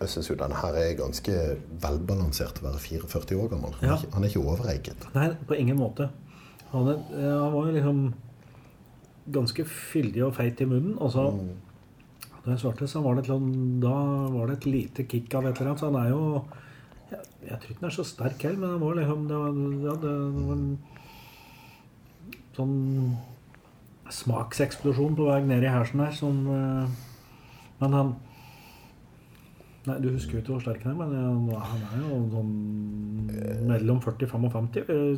[0.00, 1.36] Jeg syns jo denne her er ganske
[1.80, 3.72] velbalansert til å være 44 år gammel.
[3.78, 3.94] Han, ja.
[3.94, 5.08] er, ikke, han er ikke overeiket.
[5.16, 6.10] Nei, på ingen måte.
[6.74, 8.04] Han, er, eh, han var jo liksom
[9.30, 10.96] ganske fyldig og feit i munnen.
[10.98, 11.28] Og så
[12.42, 13.44] da jeg svarte, så var det, et,
[13.82, 13.94] da
[14.34, 15.82] var det et lite kick av et eller annet.
[15.82, 16.22] Så han er jo
[17.12, 19.56] Jeg, jeg tror ikke han er så sterk heller, men han var liksom det var,
[19.84, 20.78] ja, det, det var en
[22.56, 22.76] sånn
[24.12, 26.94] smakseksplosjon på vei ned i hersen her som eh,
[27.82, 28.14] Men han
[29.82, 32.52] Nei, du husker jo ikke hvor sterk han er, men han er jo sånn
[33.66, 35.16] mellom 40 og 55, eh,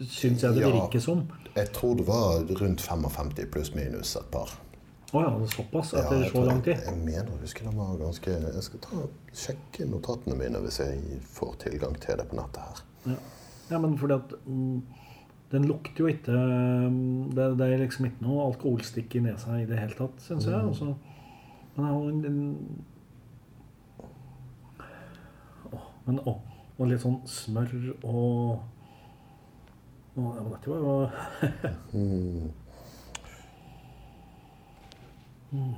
[0.00, 0.70] syns jeg det Ja.
[0.72, 1.26] virker som.
[1.56, 4.48] Jeg tror det var rundt 55 pluss minus et par.
[5.12, 6.76] Å ja, det er såpass etter ja, så lang tid?
[6.86, 9.00] Jeg mener å huske den var ganske Jeg skal ta
[9.34, 12.82] sjekke notatene mine hvis jeg får tilgang til det på nettet her.
[13.06, 13.16] Ja,
[13.72, 14.82] ja men fordi at mm,
[15.50, 19.66] Den lukter jo ikke mm, det, det er liksom ikke noe alkoholstikk i nesa i
[19.66, 20.54] det hele tatt, syns jeg.
[20.54, 20.94] Og så-
[21.74, 22.84] men jeg har en, en
[25.72, 26.36] Åh, men å,
[26.78, 28.60] og litt sånn smør og
[30.16, 31.08] å, ja, men Dette var jo
[35.50, 35.74] Mm.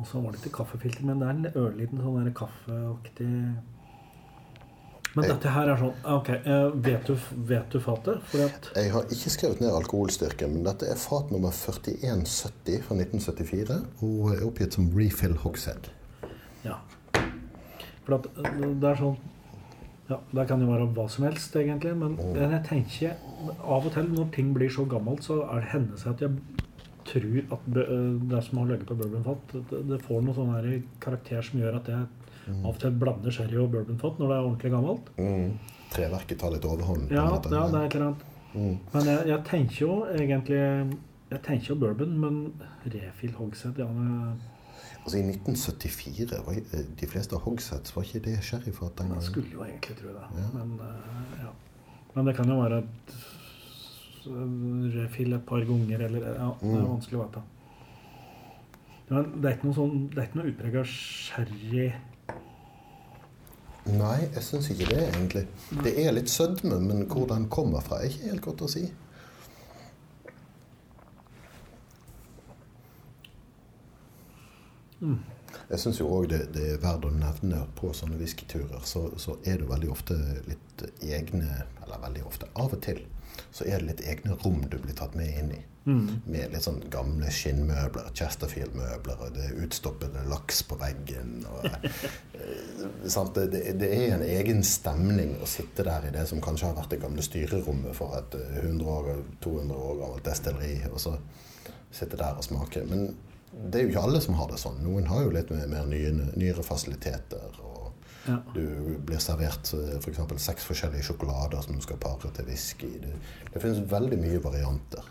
[0.00, 3.28] Og så var det ikke kaffefilter, men det er en ørliten sånn der kaffeaktig
[5.16, 7.14] Men dette her er sånn Ok, eh, vet du,
[7.48, 8.30] vet du fatet?
[8.76, 14.30] Jeg har ikke skrevet ned alkoholstyrken, men dette er fat nummer 4170 fra 1974 og
[14.36, 15.90] er oppgitt som refill hogshead.
[16.64, 16.76] Ja.
[18.04, 19.18] For eh, det er sånn
[20.10, 23.12] Ja, det kan jo være hva som helst, egentlig, men jeg tenker
[23.62, 26.66] Av og til når ting blir så gammelt, så er det hender seg at jeg
[27.10, 27.92] tror at eh,
[28.30, 32.08] det som har ligget på bourbonfat, det, får noe sånn karakter som gjør at jeg
[32.50, 35.12] av og til blander sherry og bourbonfat når det er ordentlig gammelt.
[35.20, 35.76] Mm.
[35.90, 37.10] Treverket tar litt overhånd.
[37.12, 38.26] Ja, ja det er et eller annet.
[38.50, 38.76] Mm.
[38.94, 40.56] Men jeg, jeg tenker jo egentlig
[41.30, 42.38] Jeg tenker jo bourbon, men
[42.90, 44.48] refill hogshead ja, det,
[45.04, 46.54] Altså I 1974 var
[47.00, 49.22] de fleste av hogsheads var ikke det sherryfat den Jeg gangen.
[49.30, 50.26] skulle jo egentlig tro det.
[50.36, 50.48] Ja.
[50.58, 51.52] Men, eh, ja.
[52.14, 53.14] Men det kan jo være et
[54.26, 56.88] eh, refill et par ganger, eller Ja, det er Mm.
[56.90, 57.42] vanskelig å vite.
[59.10, 61.92] Men det er ikke noe sånn Det er ikke noe utprega sherry
[63.86, 65.46] Nei, jeg syns ikke det, egentlig.
[65.82, 68.82] Det er litt sødme, men hvor den kommer fra, er ikke helt godt å si.
[75.00, 79.08] Jeg syns jo òg det, det er verdt å nevne at på sånne whiskyturer så,
[79.18, 81.48] så er det veldig ofte litt egne
[81.82, 83.00] Eller veldig ofte, av og til
[83.50, 85.60] så er det litt egne rom du blir tatt med inn i.
[86.30, 91.40] Med litt sånn gamle skinnmøbler, Chesterfield-møbler, og det er utstoppede laks på veggen.
[91.50, 93.30] Og, eh?
[93.40, 96.94] Det, det, er en egen stemning å sitte der i det som kanskje har vært
[96.94, 99.10] det gamle styrerommet for et eh, 100 år,
[99.42, 101.16] 200 år gammelt destilleri, og så
[101.90, 102.84] sitte der og smake.
[102.90, 103.08] Men
[103.52, 104.78] det er jo ikke alle som har det sånn.
[104.84, 107.50] Noen har jo litt mer, mer nye, nyere fasiliteter.
[107.64, 107.76] og
[108.28, 108.36] Ja.
[108.54, 109.70] du blir servert
[110.04, 110.18] f.eks.
[110.44, 112.90] seks forskjellige sjokolader som du skal pare til whisky.
[113.00, 113.12] Det,
[113.52, 115.02] det finnes veldig mye varianter.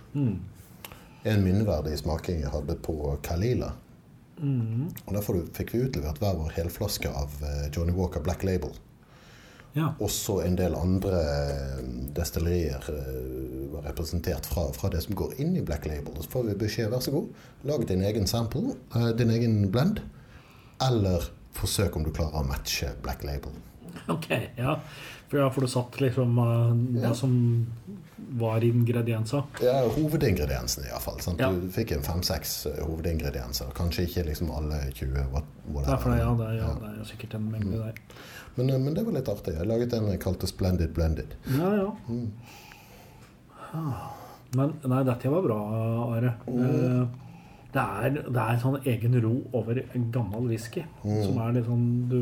[1.25, 3.73] En minneverdig smaking jeg hadde på Kalila.
[4.39, 8.71] Og Derfor fikk vi utlevert hver vår helflaske av eh, Johnny Walker Black Label.
[9.75, 9.89] ja.
[9.99, 11.81] Også en del andre eh,
[12.15, 12.87] destillerier
[13.79, 16.13] eh, representert fra, fra det som går inn i Black Label.
[16.23, 17.29] Så får vi beskjed vær så god,
[17.63, 20.01] lag din egen sample, eh, din egen blend.
[20.81, 23.51] Eller forsøk om du klarer å matche Black Label.
[24.07, 24.79] Ok, ja.
[25.29, 26.69] For, ja, for du satt liksom eh,
[27.01, 27.13] det Ja.
[27.13, 27.33] som
[28.39, 29.43] var ingredienser.
[29.63, 31.19] Ja, Hovedingrediensene, iallfall.
[31.39, 31.49] Ja.
[31.51, 33.71] Du fikk en fem-seks eh, hovedingredienser.
[33.77, 35.25] Kanskje ikke liksom alle 20.
[35.33, 37.93] what- Det er ja, det, er- ja, det er sikkert en mengde der.
[38.55, 39.53] Men, eh, men det var litt artig.
[39.57, 41.35] Jeg laget en jeg kalte Splendid Blended.
[41.57, 41.87] Ja, ja.
[41.87, 42.25] Ah.
[44.57, 45.57] Men nei, dette var bra,
[46.15, 46.31] Are.
[46.47, 47.09] Mm.
[47.69, 50.81] Det er, det er en sånn egen ro over en gammel whisky.
[51.03, 52.17] Som er litt sånn Du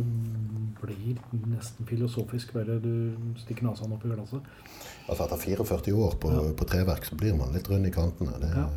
[0.82, 1.16] blir
[1.48, 4.52] nesten filosofisk bare du stikker nesa opp i glasset.
[5.08, 8.38] Altså Etter 44 år på, på treverk så blir man litt rund i kantene.
[8.44, 8.68] Det, Ja.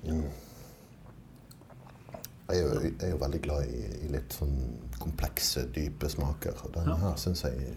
[0.00, 0.24] Mm.
[2.50, 4.54] Jeg er, jo, jeg er jo veldig glad i, i litt sånn
[5.00, 6.54] komplekse, dype smaker.
[6.64, 7.00] Og denne Ja.
[7.08, 7.72] her syns jeg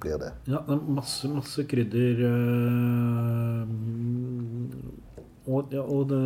[0.00, 0.32] blir det.
[0.48, 3.66] Ja, det er masse, masse krydder eh,
[5.50, 6.22] og, ja, og det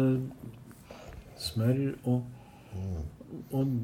[1.40, 2.22] smør og,
[3.50, 3.74] og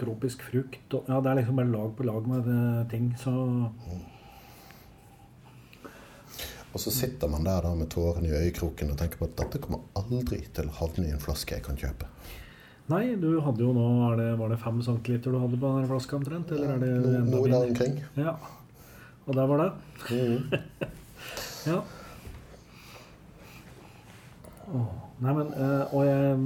[0.00, 3.32] tropisk frukt og, Ja, det er liksom bare lag på lag med eh, ting, så
[6.74, 9.58] Og så sitter man der da med tårene i øyekroken og tenker på at dette
[9.64, 12.06] kommer aldri til å havne i en flaske jeg kan kjøpe.
[12.88, 13.86] Nei, du hadde jo nå
[14.16, 16.52] det, Var det fem centiliter du hadde på den flaska omtrent?
[16.56, 16.92] Eller er det
[17.28, 17.98] No, noe der omkring.
[18.16, 18.32] Ja.
[19.28, 19.70] Og der var det.
[20.10, 20.40] Mm.
[21.66, 21.80] Ja.
[24.72, 24.86] Oh,
[25.20, 26.38] Nei, men øh, Og jeg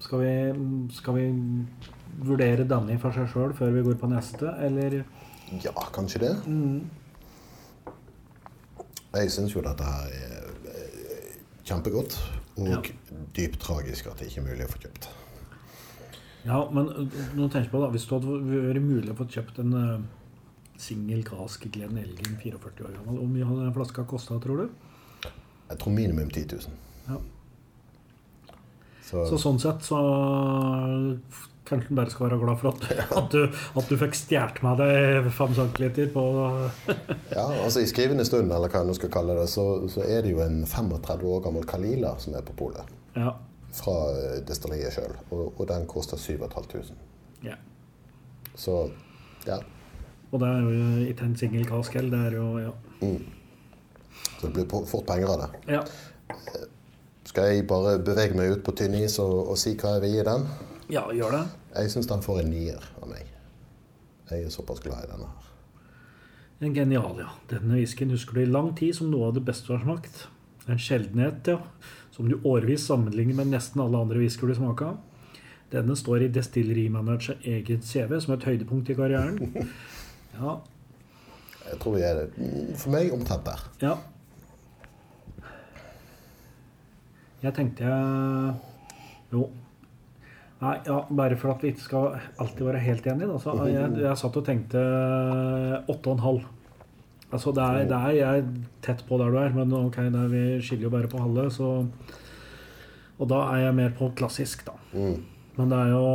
[0.00, 0.32] skal vi,
[0.96, 1.26] skal vi
[2.26, 4.98] vurdere Danny for seg sjøl før vi går på neste, eller
[5.62, 6.32] Ja, kanskje det.
[9.12, 11.36] Jeg syns jo dette her er eh,
[11.68, 12.16] kjempegodt.
[12.58, 12.80] Og Ja.
[13.36, 15.08] dypt tragisk at det ikke er mulig å få kjøpt.
[16.44, 19.24] Ja, men øh, nå tenker jeg på da Hvis det hadde vært mulig å få
[19.30, 20.00] kjøpt en uh,
[20.76, 24.68] singel kask Glenn Elgin 44 år gammel, hvor mye hadde den flaska kosta, tror du?
[25.70, 26.60] Jeg tror minimum 10 000.
[27.08, 27.20] Ja.
[29.06, 29.98] Så, Så sånn sett så
[31.68, 32.84] kanskje bare skal være glad for at,
[33.20, 36.24] at, du, at du fikk stjålet med deg fem centiliter på
[37.38, 40.24] ja, altså I skrivende stund, eller hva jeg nå skal kalle det, så, så er
[40.26, 42.90] det jo en 35 år gammel Kalila som er på polet.
[43.14, 43.34] Ja.
[43.72, 45.14] Fra eh, destilleriet sjøl.
[45.30, 46.98] Og, og den koster 7500.
[47.46, 47.56] ja.
[48.52, 48.82] Så
[49.46, 49.56] ja.
[50.32, 52.12] Og det er jo ikke en singel kask heller.
[52.12, 52.74] Det er jo ja.
[54.40, 55.48] Så det blir fort penger av det.
[55.78, 55.82] ja.
[57.24, 60.16] Skal jeg bare bevege meg ut på tynn is og, og si hva jeg vil
[60.18, 60.46] gi den?
[60.90, 61.42] Ja, gjør det.
[61.76, 63.26] Jeg syns den får en nier av meg.
[64.30, 65.48] Jeg er såpass glad i denne her.
[66.62, 67.28] En genial, ja.
[67.50, 70.26] Denne whiskyen husker du i lang tid som noe av det beste du har smakt.
[70.70, 71.58] En sjeldenhet, ja.
[72.14, 74.98] Som du årvis sammenligner med nesten alle andre whiskyer du smaker
[75.72, 79.40] Denne står i destillerimanagers eget CV som et høydepunkt i karrieren.
[80.32, 80.58] Ja,
[81.68, 82.76] Jeg tror vi er det.
[82.80, 83.60] for meg omtrent der.
[83.82, 83.96] ja.
[87.42, 88.54] Jeg tenkte jeg
[89.32, 89.48] Jo.
[90.62, 93.28] Nei, ja, bare for at vi ikke skal alltid være helt enige.
[93.32, 94.82] Da, så jeg, jeg satt og tenkte
[95.90, 96.44] åtte og en halv.
[97.32, 98.50] Altså, det er, det er jeg er
[98.84, 101.70] tett på der du er, men ok, er, vi skiller jo bare på halve, så
[103.22, 104.74] Og da er jeg mer på klassisk, da.
[105.56, 106.06] Men det er jo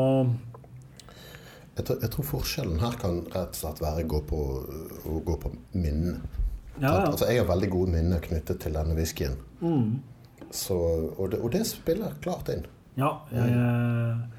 [1.77, 4.41] Jeg tror, jeg tror forskjellen her kan rett og slett være å gå på,
[5.11, 6.15] å gå på minne.
[6.77, 7.03] Ja, ja.
[7.09, 9.35] Altså, jeg har veldig gode minner knyttet til denne whiskyen.
[9.59, 9.99] Mm.
[10.49, 10.77] Så,
[11.17, 12.65] og, det, og det spiller klart inn.
[12.97, 14.36] Ja, jeg, jeg,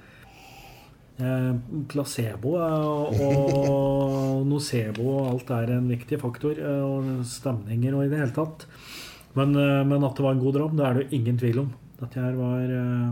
[1.91, 6.55] placebo og, og nocebo og alt er en viktig faktor.
[6.59, 8.66] eh, Og stemninger og i det hele tatt.
[9.35, 11.59] Men, eh, men at det var en god dram, det er det jo ingen tvil
[11.64, 11.71] om.
[11.99, 13.11] Dette her var eh,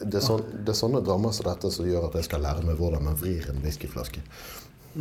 [0.00, 2.62] Det er, sånn, det er sånne drammer som dette som gjør at jeg skal lære
[2.68, 4.20] meg hvordan man vrir en whiskyflaske.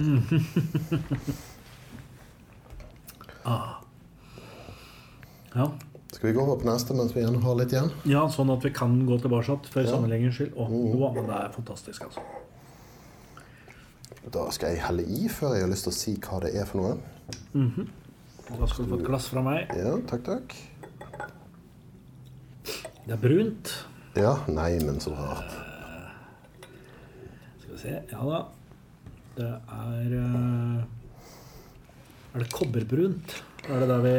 [5.56, 5.70] ja.
[6.12, 7.92] Skal vi gå over på neste mens vi har litt igjen?
[8.10, 9.92] ja, sånn at vi kan gå tilbake for Ja.
[9.94, 10.54] sammenligningens skyld.
[10.58, 12.22] Å, wow, men det er fantastisk, altså.
[14.32, 16.66] Da skal jeg helle i før jeg har lyst til å si hva det er
[16.66, 16.98] for noe.
[18.50, 19.70] Da skal du få et glass fra meg.
[19.78, 20.56] Ja, takk, takk.
[23.06, 23.72] Det er brunt.
[24.18, 25.54] Ja, nei, men så rart.
[27.62, 28.40] Skal vi se Ja da.
[29.40, 30.84] Det er uh,
[32.36, 33.38] Er det kobberbrunt?
[33.70, 34.14] Er det der vi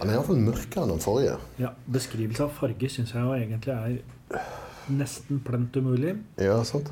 [0.00, 1.34] Han er iallfall mørkere enn den forrige.
[1.60, 4.46] Ja, Beskrivelse av farge syns jeg jo egentlig er
[4.90, 6.14] nesten plent umulig.
[6.40, 6.88] Ja, sant.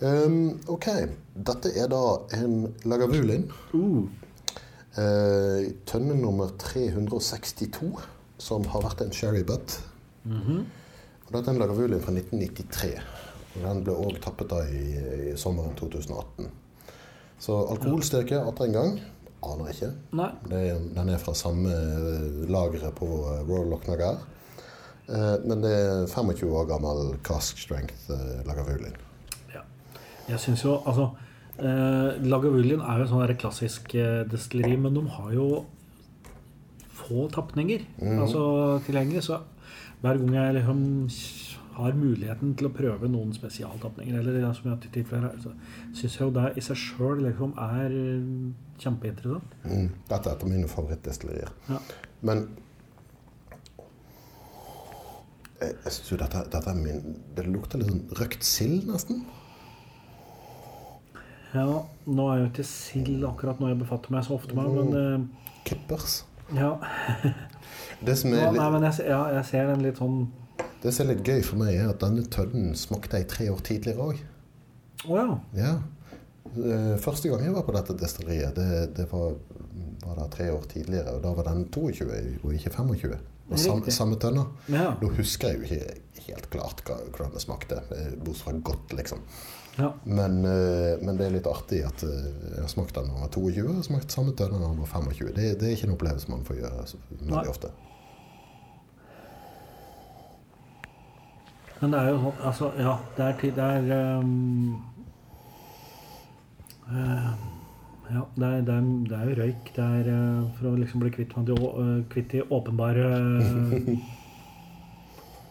[0.00, 0.86] Um, ok,
[1.34, 2.00] dette er da
[2.38, 3.44] en Lagavulin.
[3.74, 4.08] Uh,
[4.98, 7.90] Eh, tønne nummer 362,
[8.42, 9.76] som har vært en sherry butt.
[10.28, 12.96] Og Dette er en Lagavulin fra 1993.
[13.54, 14.86] Og Den ble òg tappet av i,
[15.28, 16.48] i sommeren 2018.
[17.38, 18.98] Så alkoholstyrke atter en gang
[19.46, 19.92] aner ikke.
[20.18, 20.30] nei.
[20.50, 24.20] Det er, den er fra samme eh, lageret på eh, Royal Lochnagar.
[25.08, 28.10] Eh, men det er 25 år gammel cask strength
[28.48, 28.96] Lagavulin.
[29.54, 29.64] Ja.
[30.28, 31.10] Jeg syns jo Altså,
[31.58, 33.94] eh, Lagavulin er jo sånn der klassisk
[34.30, 35.48] destilleri, men de har jo
[36.98, 37.86] få tapninger
[38.18, 38.42] altså,
[38.84, 39.22] tilgjengelig.
[39.30, 39.38] Så
[40.02, 40.82] hver gang jeg liksom
[41.78, 45.52] har muligheten til å prøve noen spesialtapninger, eller ja, som jeg tilfeller her, så
[45.96, 48.30] syns jeg jo det i seg sjøl liksom er eh,
[48.82, 49.58] kjempeinteressant.
[49.64, 49.90] Mm.
[50.10, 51.52] Dette er et av mine favorittdestillerier.
[51.70, 51.80] Ja.
[52.26, 52.48] Men
[55.60, 59.24] jeg, jeg synes jo dette, dette er min Det lukter litt sånn røkt sild, nesten.
[61.54, 61.64] ja,
[62.06, 65.54] nå er jo ikke sild akkurat noe jeg befatter meg så ofte med, men eh,
[65.68, 66.22] Kippers.
[66.54, 66.74] ja.
[68.04, 68.46] Det som, ja.
[68.46, 70.28] er Nei, men jeg, ja, jeg ser den litt sånn
[70.82, 73.62] det som er litt gøy for meg, er at denne tønnen smakte jeg tre år
[73.66, 74.20] tidligere òg.
[75.08, 75.38] Wow.
[75.56, 75.76] ja.
[76.56, 79.34] Eh, Første gang jeg var på dette destilleriet, det, det var,
[80.04, 81.16] var da tre år tidligere.
[81.18, 82.08] Og da var den 22
[82.42, 83.18] og ikke 25.
[83.48, 84.44] Og sam, samme tønna.
[84.68, 84.90] Ja.
[85.00, 89.22] Nå husker jeg jo ikke helt klart hvordan det smakte, eh, bortsett fra godt, liksom.
[89.78, 89.92] ja.
[90.04, 93.34] Men, eh, men det er litt artig at jeg har smakt den når jeg var
[93.38, 95.30] 22, og smakt samme tønne når jeg var 25.
[95.38, 97.72] Det, det er ikke en opplevelse man får gjøre så veldig ofte.
[101.80, 103.82] Men det er jo sånn Altså, ja, det er, tid det er
[104.18, 104.32] um,
[106.88, 107.30] uh,
[108.08, 109.70] Ja, det er, det, er, det er jo røyk.
[109.76, 113.06] Det er uh, for å liksom bli kvitt, de, uh, kvitt de åpenbare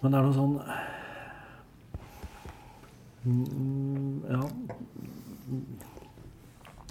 [0.01, 0.55] Men det er noe sånn
[3.25, 4.43] mm, Ja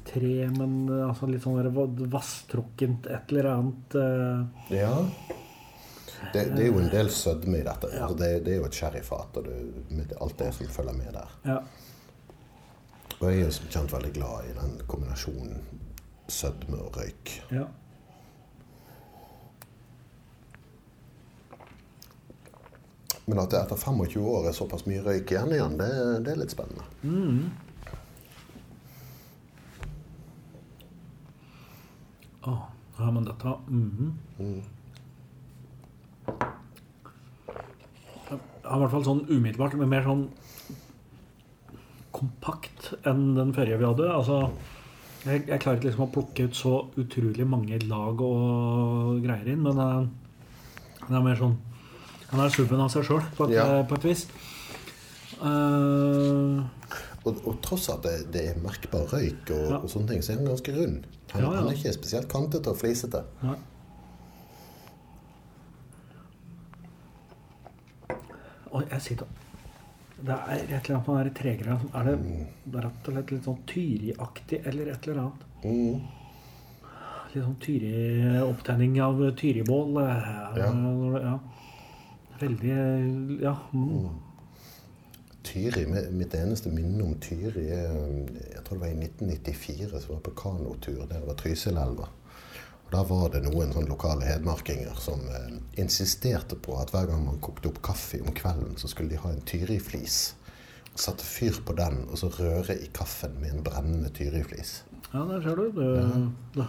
[0.06, 3.96] Tre, men altså litt sånn vasstrukkent et eller annet
[4.72, 4.94] Ja.
[6.32, 7.90] Det, det er jo en del sødme i dette.
[7.92, 8.04] Ja.
[8.06, 9.56] Altså det, det er jo et sherryfat og det,
[9.90, 11.34] med alt det som følger med der.
[11.46, 11.58] Ja.
[13.16, 15.64] Og jeg er som kjent veldig glad i den kombinasjonen
[16.28, 17.42] sødme og røyk.
[17.50, 17.66] ja.
[23.26, 25.88] Men at det etter 25 år er såpass mye røyk igjen igjen, det,
[26.22, 26.84] det er litt spennende.
[32.46, 32.54] Å,
[33.00, 34.14] har man dette mhm.
[34.38, 34.75] Ja,
[38.66, 40.26] I hvert fall sånn umiddelbart, men mer sånn
[42.16, 44.06] kompakt enn den forrige vi hadde.
[44.12, 44.38] Altså,
[45.26, 49.62] jeg, jeg klarer ikke liksom å plukke ut så utrolig mange lag og greier inn,
[49.66, 50.06] men uh,
[51.06, 51.56] det er mer sånn
[52.32, 53.66] Han er subben av seg sjøl, på, Ja.
[53.86, 54.24] på et vis.
[55.38, 56.64] Uh,
[57.26, 59.78] Og, og tross at det, det er merkbar røyk, og, Ja.
[59.82, 61.06] og sånne ting, så er han ganske rund.
[61.32, 61.56] Han, Ja, ja.
[61.60, 63.22] han er ikke spesielt kantete og flisete.
[63.42, 63.56] Nei.
[68.76, 69.26] Og jeg sitter
[70.26, 73.58] Det er et eller annet med den tregreia Er det rett og slett litt sånn
[73.72, 75.42] Tyri-aktig eller et eller annet?
[75.64, 76.06] Mm.
[77.34, 77.90] Litt sånn Tyri
[78.44, 79.98] Opptenning av Tyribål.
[80.04, 80.70] eh, Ja.
[81.24, 81.38] ja.
[82.40, 83.56] Veldig Ja.
[83.72, 84.08] Mm.
[85.46, 90.20] Tyri, Mitt eneste minne om Tyri er Jeg tror det var i 1994 så var
[90.26, 92.08] på kanotur der ved Trysilelva.
[92.86, 97.24] Og Da var det noen sånn lokale hedmarkinger som eh, insisterte på at hver gang
[97.26, 100.20] man kokte opp kaffe om kvelden, så skulle de ha en tyriflis.
[100.92, 104.82] Og Sette fyr på den og så røre i kaffen med en brennende tyriflis.
[105.12, 105.70] ja, der ser du.
[105.76, 105.90] Det,
[106.62, 106.68] ja.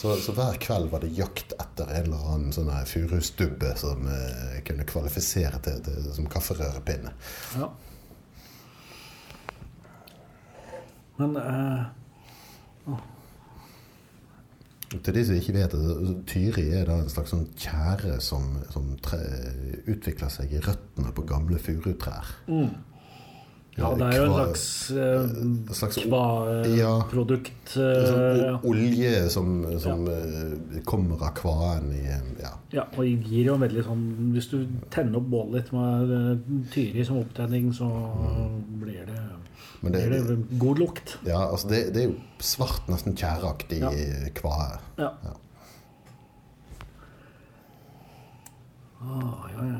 [0.00, 4.62] Så, så hver kveld var det jakt etter en eller annen sånn furustubbe som eh,
[4.64, 7.12] kunne kvalifisere til, til, som kafferørepinne.
[7.60, 7.68] ja.
[11.20, 12.96] Men eh,
[14.90, 18.88] Til de som ikke vet det, Tyri er da en slags sånn tjære som, som
[19.04, 19.20] tre,
[19.86, 22.32] utvikler seg i røttene på gamle furutrær.
[23.78, 24.64] Ja, det er jo en slags,
[24.98, 25.28] eh,
[25.78, 27.76] slags kva-produkt.
[27.78, 30.82] ja, sånn eh, o- olje som, som ja.
[30.84, 32.02] kommer av kvaen i
[32.42, 32.50] ja.
[32.74, 34.02] Ja, og gir jo veldig sånn
[34.34, 34.58] Hvis du
[34.90, 37.88] tenner opp bålet litt med eh, Tyri som opptenning, så
[38.82, 39.22] blir det,
[39.80, 41.18] Men det, er det god lukt.
[41.26, 43.90] ja, altså det, det er jo svart, nesten tjæreaktig Ja.
[44.36, 44.78] kvae.
[44.98, 45.08] Ja.
[45.24, 45.36] Ja.
[49.00, 49.78] Ah, ja, ja.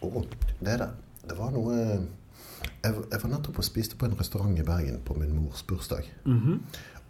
[0.00, 0.22] Å,
[0.60, 0.90] det er det.
[1.30, 5.16] Det var noe jeg, jeg var nettopp og spiste på en restaurant i Bergen på
[5.20, 6.06] min mors bursdag.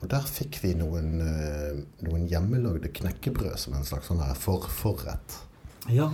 [0.00, 5.40] Og der fikk vi noen, eh, noen hjemmelagde knekkebrød som en slags sånn her forforrett.
[5.88, 6.10] ja.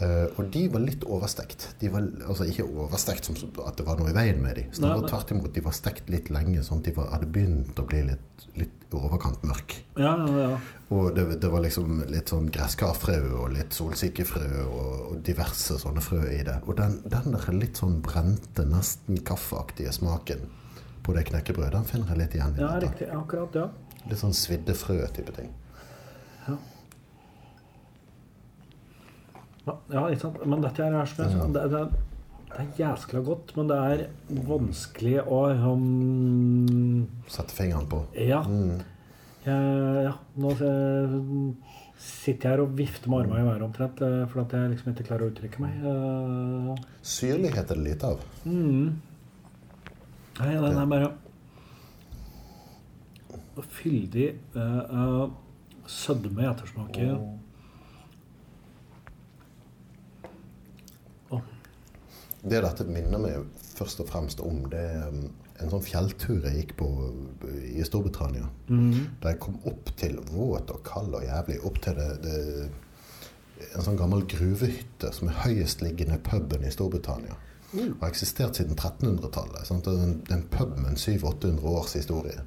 [0.00, 1.66] Uh, og de var litt overstekt.
[1.78, 4.70] De var, altså ikke overstekt som at det var noe i veien med dem.
[4.74, 5.50] Snarere tvert imot.
[5.54, 8.96] De var stekt litt lenge, sånn at de var, hadde begynt å bli litt, litt
[8.96, 9.76] overkant mørk.
[10.00, 10.56] Ja, ja, ja.
[10.96, 16.02] Og det, det var liksom litt sånn gresskarfrø og litt solsikkefrø og, og diverse sånne
[16.02, 16.56] frø i det.
[16.64, 20.48] Og den, den der litt sånn brente, nesten kaffeaktige smaken
[21.02, 22.86] på det knekkebrødet, den finner jeg litt igjen i ja dette.
[22.86, 23.08] riktig.
[23.16, 23.66] Akkurat, ja.
[24.10, 25.50] Litt sånn svidde frø-type ting.
[26.48, 26.56] ja.
[29.62, 30.40] Ja, ja, ikke sant.
[30.42, 31.82] Men dette her er som jeg sa, det, det,
[32.52, 34.00] det er jæskla godt, men det er
[34.48, 38.02] vanskelig å um, Sette fingeren på.
[38.18, 38.42] Ja.
[39.46, 40.16] Jeg, ja.
[40.42, 41.14] Nå eh,
[42.02, 44.92] sitter jeg her og vifter med armene i været omtrent, fordi for at jeg liksom
[44.92, 45.86] ikke klarer å uttrykke meg.
[45.86, 46.84] Uh...
[47.14, 48.28] Syrlighet er det lite av.
[50.42, 51.12] Nei, den er bare
[53.70, 55.30] fyldig Uh, uh,
[55.86, 57.38] sødme i ettersmaken.
[61.30, 61.40] Oh.
[62.42, 65.24] Det dette minner meg først og fremst om, det er um,
[65.62, 66.88] en sånn fjelltur jeg gikk på
[67.70, 68.48] i Storbritannia.
[69.22, 72.36] Da jeg kom opp til våt og kald og jævlig, opp til det, det
[73.76, 77.38] en sånn gammel gruvehytte som er høyestliggende puben i Storbritannia.
[77.72, 79.64] Og har eksistert siden 1300-tallet.
[79.66, 79.86] sant?
[79.86, 82.44] Det er en, en pub med en 700-800 års historie.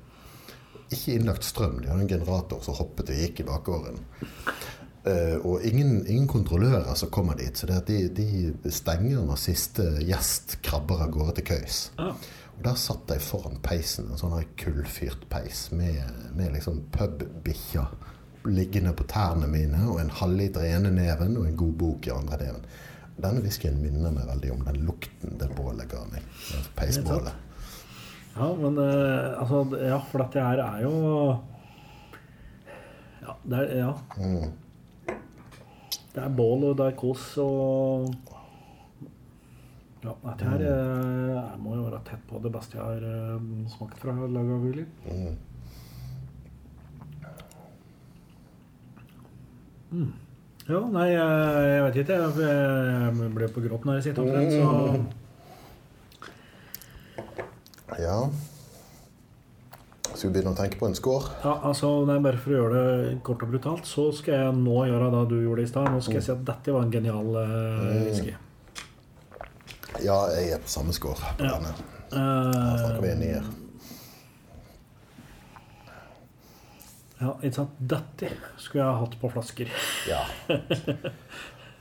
[0.93, 1.79] Ikke innlagt strøm.
[1.81, 4.01] De hadde en generator som hoppet og gikk i bakgården.
[5.05, 7.57] Uh, og ingen, ingen kontrollører som kommer dit.
[7.57, 11.79] Så det at de, de stenger når siste gjest krabber av gårde til køys.
[12.01, 12.17] Ah.
[12.55, 16.05] Og der satt jeg foran peisen, en sånn kullfyrt peis med,
[16.37, 17.89] med liksom pubbikkja
[18.45, 22.13] liggende på tærne mine og en halvliter i ene neven og en god bok i
[22.13, 22.67] andre neven.
[23.15, 26.25] Denne whiskyen minner meg veldig om den lukten det bålet ga meg.
[26.75, 27.33] Peisbålet.
[28.35, 30.95] Ja, men uh, altså Ja, for dette her er jo
[33.23, 33.93] Ja, det er Ja.
[34.19, 34.51] Mm.
[36.15, 38.11] Det er bål, og det er kos, og
[40.03, 43.01] Ja, dette her eh, jeg må jo være tett på det beste jeg har
[43.35, 44.85] uh, smakt fra Lagavuli.
[45.09, 45.33] Mm.
[49.95, 50.13] Mm.
[50.65, 52.15] Ja, nei, jeg, vet ikke.
[52.41, 54.65] Jeg, ble på gråten når jeg sitter omtrent, så
[58.01, 58.17] Ja.
[60.15, 61.35] Skal vi begynne å tenke på en score?
[61.43, 64.77] Ja, altså, nei, Bare for å gjøre det kort og brutalt, så skal jeg nå
[64.89, 65.91] gjøre det du gjorde i stad.
[65.91, 67.43] Nå skal jeg si at dette var en genial uh,
[68.07, 68.33] whisky.
[70.03, 71.59] Ja, jeg er på samme score Ja.
[72.15, 73.64] Her snakker vi en Eh, nier.
[77.19, 77.75] Ja, ikke sant.
[77.79, 79.75] Dette skulle jeg ha hatt på flasker.
[80.09, 80.23] Ja.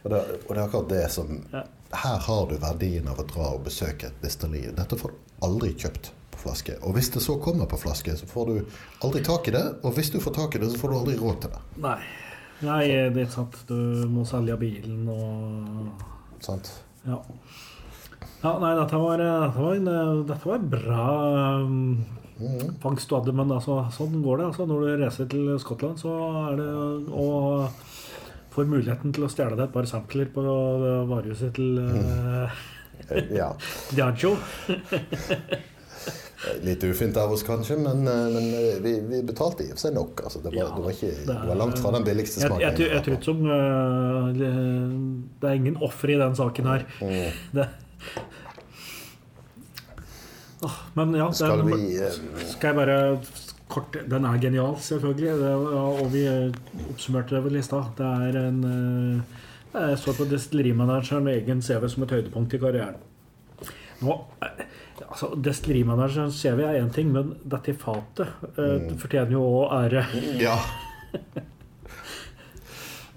[0.05, 1.62] Og det, og det er akkurat det som Ja.
[1.95, 4.72] Her har du verdien av å dra og besøke et destilleri.
[4.74, 6.74] Dette får du aldri kjøpt på flaske.
[6.82, 9.62] Og hvis det så kommer på flaske, så får du aldri tak i det.
[9.87, 11.62] Og hvis du får tak i det, så får du aldri råd til det.
[11.87, 12.01] Nei.
[12.64, 13.61] Nei, det er ikke sant.
[13.70, 13.78] Du
[14.11, 16.03] må selge bilen og
[16.45, 16.68] Sant?
[17.07, 17.20] Ja.
[18.43, 21.07] ja nei, dette var, dette var, en, dette var en bra
[22.35, 22.78] Mhm.
[22.82, 24.47] fangst du hadde, men altså, sånn går det.
[24.51, 26.14] Altså, når du reiser til Skottland, så
[26.51, 26.70] er det
[27.14, 27.28] å
[28.55, 30.43] får muligheten til å stjele deg et par sampler på
[31.11, 32.62] varehuset til uh,
[33.35, 33.51] Ja.
[36.64, 39.82] Litt ufint av oss kanskje, men, eh, men eh, vi, vi betalte i og for
[39.87, 40.20] seg nok.
[40.26, 42.51] Altså, det, var, Ja, det, var ikke, det var langt fra den billigste Jeg, jeg,
[42.53, 42.85] smaken.
[42.93, 44.28] jeg tror ikke som uh,
[45.41, 46.85] Det er ingen offer i den saken her.
[47.01, 47.41] Mm.
[47.57, 47.66] Det.
[50.96, 52.18] Men ja, Skal den- vi eh,
[52.52, 52.98] Skal jeg bare
[53.68, 55.38] kort Den er genial, selvfølgelig.
[55.40, 56.52] Det, ja, og vi eh,
[56.90, 57.94] oppsummerte det vel i stad.
[57.98, 63.00] Det er en eh, Jeg står på destillerimanageren egen CV som et høydepunkt i karrieren.
[64.04, 64.14] Nå,
[65.08, 70.04] altså, Destillerimanagerens CV er én ting, men dette fatet eh, fortjener jo òg ære.
[70.42, 70.58] Ja.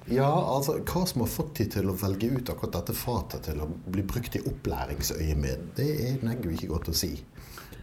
[0.08, 3.60] Ja, altså Hva som har fått de til å velge ut akkurat dette fatet til
[3.60, 7.10] å bli brukt i opplæringsøyemed, det er neggu ikke godt å si.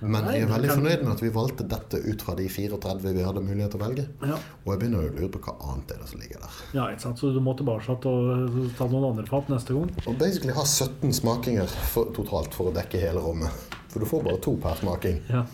[0.05, 3.25] Men jeg er veldig fornøyd med at vi valgte dette ut fra de 34 vi
[3.25, 4.05] hadde mulighet til å velge.
[4.25, 4.39] Ja.
[4.65, 6.61] Og jeg begynner å lure på hva annet er det som ligger der.
[6.77, 7.23] Ja, ikke sant?
[7.23, 9.91] Så du må tilbake og ta noen andre fat neste gang?
[10.05, 13.69] Og basically ha 17 smakinger for, totalt for å dekke hele rommet.
[13.93, 15.21] For du får bare to per smaking.
[15.31, 15.45] Ja.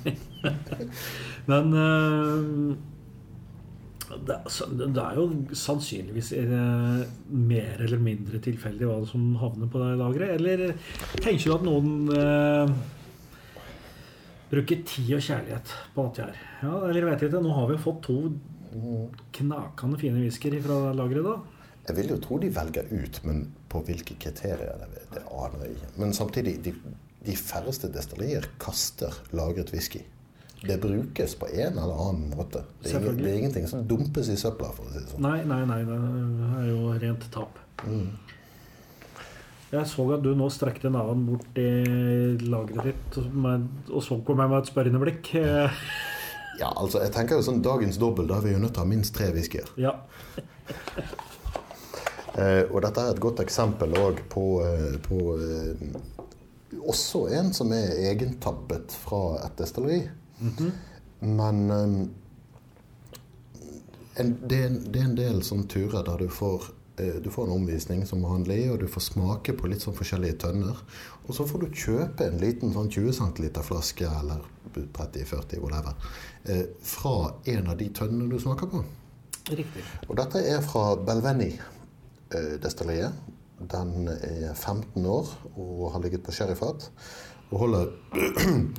[1.50, 2.38] Men eh,
[4.26, 9.82] det, er det er jo sannsynligvis eh, mer eller mindre tilfeldig hva som havner på
[9.82, 10.32] det lageret.
[10.38, 10.72] Eller
[11.20, 12.72] tenker du at noen eh,
[14.50, 16.42] bruker tid og kjærlighet på dette her?
[16.64, 17.42] Ja, eller vet jeg ikke.
[17.44, 18.18] Nå har vi fått to
[19.34, 21.66] knakende fine whisker fra lageret, da.
[21.88, 25.76] Jeg vil jo tro de velger ut, men på hvilke kriterier, det, det aner jeg
[25.78, 25.92] ikke.
[26.02, 26.74] Men samtidig, de,
[27.26, 30.04] de færreste destillerier kaster lagret whisky.
[30.60, 32.62] Det brukes på en eller annen måte.
[32.82, 35.24] Det er, det er ingenting som dumpes i søpla, for å si det sånn.
[35.24, 35.80] Nei, nei, nei.
[35.88, 35.96] Det
[36.60, 37.62] er jo rent tap.
[39.70, 41.68] Jeg så at du nå strekte navn bort i
[42.42, 45.30] lageret ditt og så på meg med et spørrende blikk.
[46.60, 48.84] Ja, altså, jeg tenker jo sånn dagens dobbel, da er vi jo nødt til å
[48.84, 49.70] ha minst tre whiskyer.
[49.80, 49.96] Ja.
[52.38, 55.80] Eh, og dette er et godt eksempel òg på, eh, på eh,
[56.78, 59.98] Også en som er egentabbet fra et destilleri.
[61.26, 61.96] Men eh,
[64.22, 66.70] en, det, er en, det er en del sånne turer der du får
[67.24, 70.76] du får en omvisning som vanlig, og du får smake på litt sånn forskjellige tønner.
[71.26, 74.40] Og så får du kjøpe en liten sånn 20 cl flaske, eller
[74.74, 75.92] 30-40, whatever,
[76.44, 77.16] eh, fra
[77.54, 78.78] en av de tønnene du smaker på.
[79.50, 79.82] Riktig.
[80.08, 83.12] Og dette er fra Belveni-destilleriet.
[83.70, 85.26] Den er 15 år
[85.56, 86.90] og har ligget på sherryfat.
[87.50, 87.86] Og holder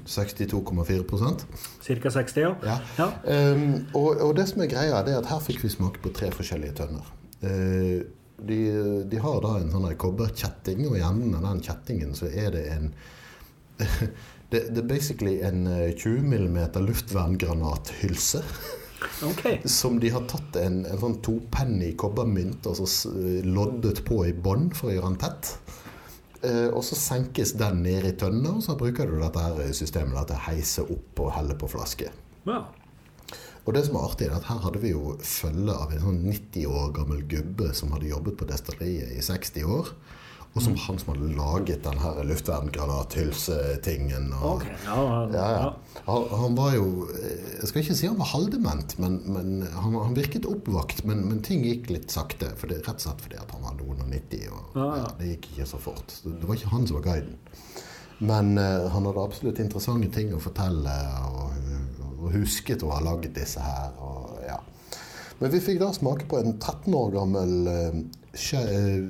[0.07, 1.45] 62,4%
[1.83, 2.55] Cirka 60, ja.
[2.63, 2.77] ja.
[2.97, 3.07] Ja.
[3.53, 6.31] Um, og, og det som er greia, er at her fikk vi smake på tre
[6.31, 7.20] forskjellige tønner.
[7.41, 8.01] Eh,
[8.41, 8.59] de,
[9.05, 12.63] de har da en sånn kobberkjetting, og i enden av den kjettingen så er det
[12.73, 12.91] en
[14.51, 18.43] det, det er basically en eh, 20 mm luftverngranat-hylse.
[19.25, 19.45] Ok.
[19.79, 23.13] Som de har tatt en, en sånn topenny kobbermynt og så
[23.45, 25.53] loddet på i bånd for å gjøre den tett.
[26.41, 30.29] Eh, og så senkes den ned i tønna, og så bruker du dette her systemet
[30.29, 32.09] til å heise opp og helle på flaske.
[32.49, 32.63] Ja.
[33.65, 36.23] Og det som er artig, er at her hadde vi jo følge av en sånn
[36.25, 39.85] 90 år gammel gubbe som hadde jobbet på destilleriet i 60 år.
[40.51, 44.33] Og som han som hadde laget den her luftverngranat-hylsetingen.
[44.35, 44.95] Ok, ja,
[45.31, 45.69] Ja, ja.
[46.09, 49.95] Han, han var jo eh, Jeg skal ikke si han var halvdement, men, men han,
[49.95, 51.05] han virket oppvakt.
[51.07, 53.79] Men, men ting gikk litt sakte, for det, rett og slett fordi at han var
[53.79, 54.51] noen og 90.
[54.51, 54.75] Og,
[55.21, 56.19] det gikk ikke så fort.
[56.25, 57.39] Det var ikke han som var guiden.
[58.21, 60.97] Men uh, han hadde absolutt interessante ting å fortelle,
[61.31, 61.50] og,
[62.21, 63.95] og husket å ha laget disse her.
[64.01, 64.59] Og, ja.
[65.41, 67.97] Men vi fikk da smake på en 13 år gammel eh,
[68.61, 69.09] eh,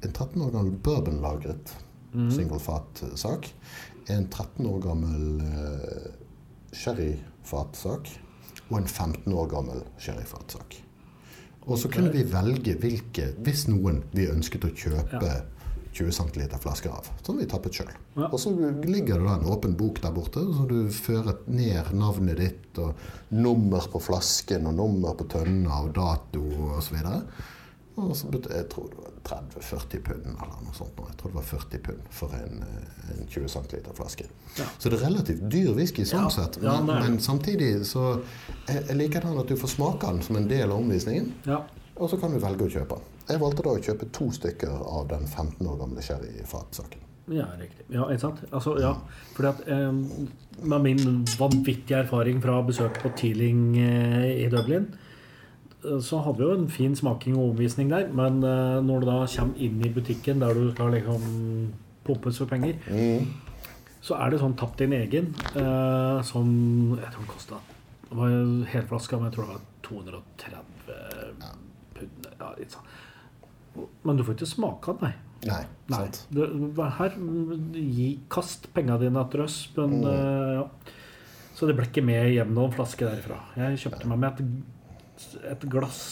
[0.00, 1.74] En 13 år gammel bourbonlagret
[2.10, 3.46] singelfat-sak.
[4.10, 6.06] En 13 år gammel eh,
[6.74, 8.10] sherryfatsak.
[8.70, 10.80] Og en 15 år gammel sherryfatsak.
[11.68, 15.40] Og så kunne vi velge hvilke, hvis noen vi ønsket å kjøpe Ja.
[15.92, 17.08] 20 cm flasker av.
[17.26, 17.92] Som vi tappet sjøl.
[18.16, 18.28] Ja.
[18.28, 18.52] Og så
[18.84, 23.00] ligger det da en åpen bok der borte, så du fører ned navnet ditt og
[23.34, 26.44] nummer på flasken og nummer på tønna og dato
[26.78, 27.00] osv.
[28.00, 29.10] Og så jeg tror det var
[29.60, 31.00] 30-40 pund eller noe sånt.
[31.10, 34.28] Jeg tror det var 40 pund for en, eh, en 20 cm flaske.
[34.56, 34.68] Ja.
[34.78, 36.60] Så det er relativt dyr whisky sånn Ja, sett.
[36.62, 38.22] Men, men samtidig så
[38.68, 41.34] jeg, jeg liker den at du får smake den som en del av omvisningen.
[41.50, 41.64] ja.
[42.00, 43.09] Og så kan du velge å kjøpe den.
[43.30, 47.06] Jeg valgte da å kjøpe to stykker av den 15 år gamle sherryfatsaken.
[47.30, 47.84] Ja, riktig.
[47.94, 48.40] Ja, ikke sant?
[48.50, 48.94] Altså, ja.
[49.36, 54.88] Fordi at eh, Med min vanvittige erfaring fra besøk på Teeling eh, i Dublin,
[55.84, 58.10] eh, så hadde vi jo en fin smaking og omvisning der.
[58.12, 61.30] Men eh, når du da kommer inn i butikken der du skal liksom
[62.04, 62.82] pumpes for penger,
[64.02, 66.50] så er det sånn tapp din egen, eh, som
[66.96, 67.62] jeg tror den kosta
[68.08, 71.60] Det var en helflaske, men jeg tror det var 230
[71.94, 72.28] pund.
[72.40, 72.89] Ja, litt sånn.
[74.04, 75.12] Men du får ikke smake den, nei.
[75.48, 75.98] Nei, Nei.
[76.02, 76.18] sant?
[76.36, 76.46] Det,
[76.98, 77.14] her,
[77.72, 79.62] gi, kast penga dine etter oss.
[79.76, 80.96] Men, eh, ja.
[81.56, 83.38] Så det ble ikke med hjem noen flaske derifra.
[83.56, 86.02] Jeg kjøpte meg med et, et glass.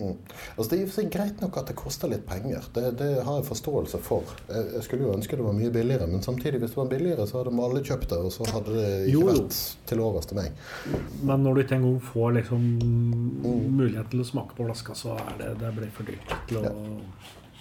[0.00, 0.14] Mm.
[0.56, 2.64] Altså, det er greit nok at det koster litt penger.
[2.74, 4.32] Det, det har jeg forståelse for.
[4.48, 7.26] Jeg, jeg skulle jo ønske det var mye billigere, men samtidig, hvis det var billigere,
[7.28, 9.34] så hadde alle kjøpt det, og så hadde det ikke Jo, jo.
[9.34, 9.58] vært
[9.90, 10.64] til overs til meg.
[11.22, 12.66] Men når du ikke engang får liksom
[13.76, 16.34] mulighet til å smake på flaska, så er det, det blir for dyrt.
[16.48, 16.64] Til å,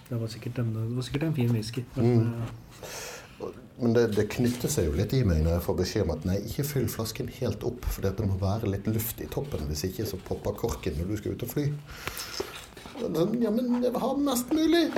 [0.10, 1.84] det, var en, det var sikkert en fin whisky.
[1.98, 2.58] Men, eh,
[3.80, 6.26] Men det, det knytter seg jo litt i meg når jeg får beskjed om at
[6.28, 9.64] nei, ikke fyll flasken helt opp, for det må være litt luft i toppen.
[9.72, 11.66] Hvis ikke så popper korken når du skal ut og fly.
[13.00, 13.08] Ja,
[13.56, 14.90] men jeg vil ha mest mulig.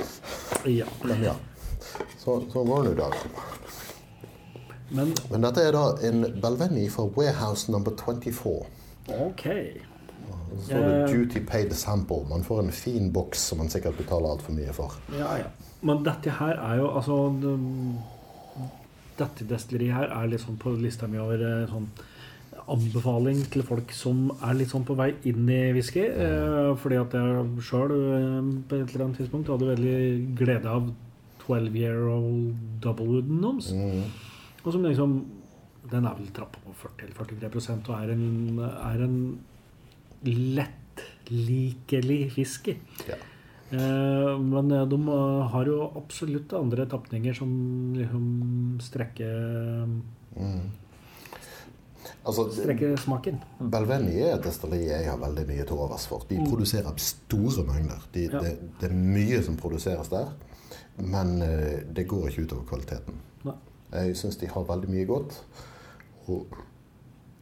[0.66, 0.88] ja.
[1.04, 1.36] Men ja.
[2.18, 3.10] Så, så det nå da.
[4.92, 8.66] Men Men dette er da en Belveni fra Warehouse number 24.
[9.22, 9.46] OK.
[10.52, 12.28] Så står det 'duty paid sample'.
[12.28, 14.92] Man får en fin boks som man sikkert betaler altfor mye for.
[15.18, 15.48] Ja, ja.
[15.82, 18.02] Men dette her er jo altså det-
[19.18, 21.88] Dette destilleriet her er liksom på lista mi over eh, sånn
[22.72, 26.04] anbefaling til folk som er litt sånn på vei inn i whisky.
[26.06, 29.96] Eh, fordi at jeg sjøl eh, på et eller annet tidspunkt hadde veldig
[30.38, 30.90] glede av
[31.42, 32.52] 12 Year Old
[32.84, 33.72] Doublewood Noms.
[34.62, 35.22] Og som liksom
[35.90, 39.16] Den er vel trappa på 40 eller 43% og er en, er en
[40.22, 42.76] lettlikelig whisky.
[43.08, 43.18] Ja.
[43.72, 47.52] Eh, men eh, de eh, har jo absolutt andre tapninger som
[47.96, 48.26] liksom
[48.84, 49.86] strekker,
[52.22, 53.38] Altså, strekker smaken.
[53.72, 56.22] Belveni er et destilleri jeg har veldig mye til overs for.
[56.28, 58.04] De produserer store mengder.
[58.14, 58.38] De, Ja.
[58.44, 60.30] det, det er mye som produseres der,
[61.02, 61.40] men
[61.94, 63.18] det går ikke utover kvaliteten.
[63.48, 63.56] Nei.
[63.92, 65.40] Jeg syns de har veldig mye godt.
[66.30, 66.46] Og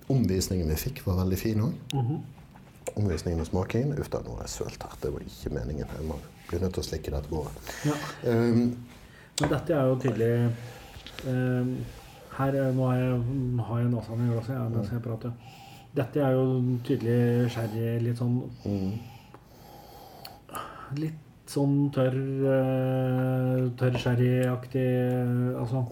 [0.08, 1.74] omvisningen vi fikk, var veldig fin òg.
[2.96, 4.98] Omvisningen og smakingen Uff da, nå har jeg sølt her.
[5.02, 5.86] Det var ikke meningen.
[5.96, 6.18] Jeg må
[6.48, 7.72] bli nødt til å slikke dette båret.
[7.86, 7.96] Ja.
[8.32, 8.76] Um,
[9.40, 10.32] Men dette er jo tydelig
[11.30, 11.70] um,
[12.36, 13.22] Her eh, Nå har jeg,
[13.68, 15.56] har jeg nasaen i glasset ja, mens jeg prater.
[15.96, 16.44] Dette er jo
[16.86, 18.36] tydelig sherry, litt sånn
[20.98, 24.86] Litt sånn tørr uh, Tørr sherryaktig
[25.58, 25.82] Altså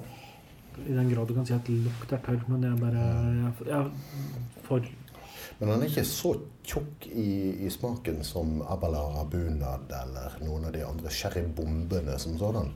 [0.84, 3.08] I den grad du kan si at lukt er tørr, men jeg bare
[3.40, 4.86] Jeg, jeg for
[5.58, 6.36] Men han er ikke så
[6.68, 12.68] tjukk i, i smaken som Abalara Bunad eller noen av de andre sherrybombene som sådan.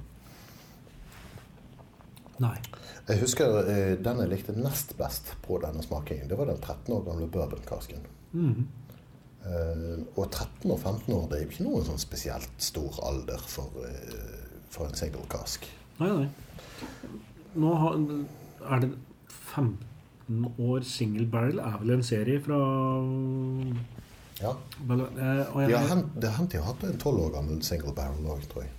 [2.41, 2.57] Nei.
[3.09, 6.31] Jeg husker eh, den jeg likte nest best på denne smakingen.
[6.31, 8.09] Det var den 13 år gamle bourbonkasken.
[8.33, 8.65] Mm.
[9.45, 13.45] Eh, og 13 og 15 år det er jo ikke noen sånn spesielt stor alder
[13.45, 15.69] for, eh, for en single cask.
[16.01, 16.29] Nei, nei.
[17.61, 17.99] Nå har,
[18.73, 18.95] er det
[19.29, 19.92] 15
[20.59, 22.59] år single barrel er vel en serie fra
[24.43, 24.53] Ja.
[24.89, 27.93] Bel- eh, og jeg, det har hendt de har hatt en 12 år gammel single
[27.95, 28.71] barrel òg, tror jeg.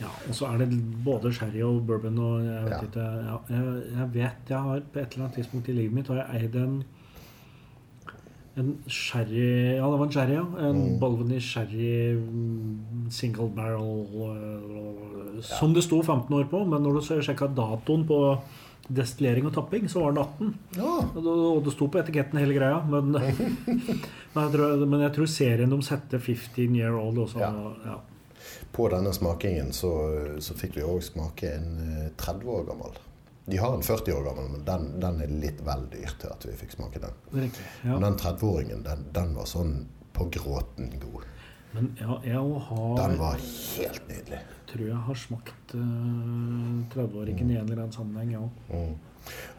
[0.00, 0.68] ja, og så er det
[1.04, 2.80] både sherry og bourbon og jeg vet Ja.
[2.82, 6.08] ikke ja, jeg, jeg vet jeg har på et eller annet tidspunkt i livet mitt
[6.08, 6.84] har jeg eid en
[8.58, 10.44] En sherry Ja, det var en sherry, ja.
[10.68, 11.00] En Mm.
[11.00, 17.00] Balvenie sherry mm, single barrel uh, Som det sto 15 år på, men når du
[17.22, 18.38] sjekka datoen på
[18.88, 20.58] destillering og tapping, så var den 18.
[20.76, 20.92] Ja.
[21.16, 23.10] Og det- sto på etiketten hele greia, men,
[24.34, 27.40] men, jeg tror, men jeg tror serien de setter 15 year old også.
[27.40, 27.50] Ja.
[27.84, 27.96] Ja.
[28.72, 29.90] På denne smakingen så,
[30.44, 32.96] så fikk vi òg smake en eh, 30 år gammel.
[33.46, 36.46] De har en 40 år gammel, men den, den er litt vel dyr til at
[36.48, 37.14] vi fikk smake den.
[37.32, 37.66] Riktig.
[37.84, 39.76] Men den 30-åringen, den, den var sånn
[40.16, 41.22] på gråten god.
[41.76, 44.38] Men ja, jeg har Den var helt nydelig.
[44.70, 45.82] tror jeg har smakt uh,
[46.94, 48.48] 30-åringen i en eller annen sammenheng, ja.
[48.72, 48.96] Mm.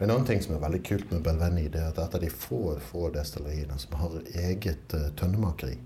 [0.00, 2.30] En annen ting som er veldig kult med Belveni, det er at et av de
[2.32, 2.60] få,
[2.90, 5.76] få destilleriene som har eget uh, tønnemakeri.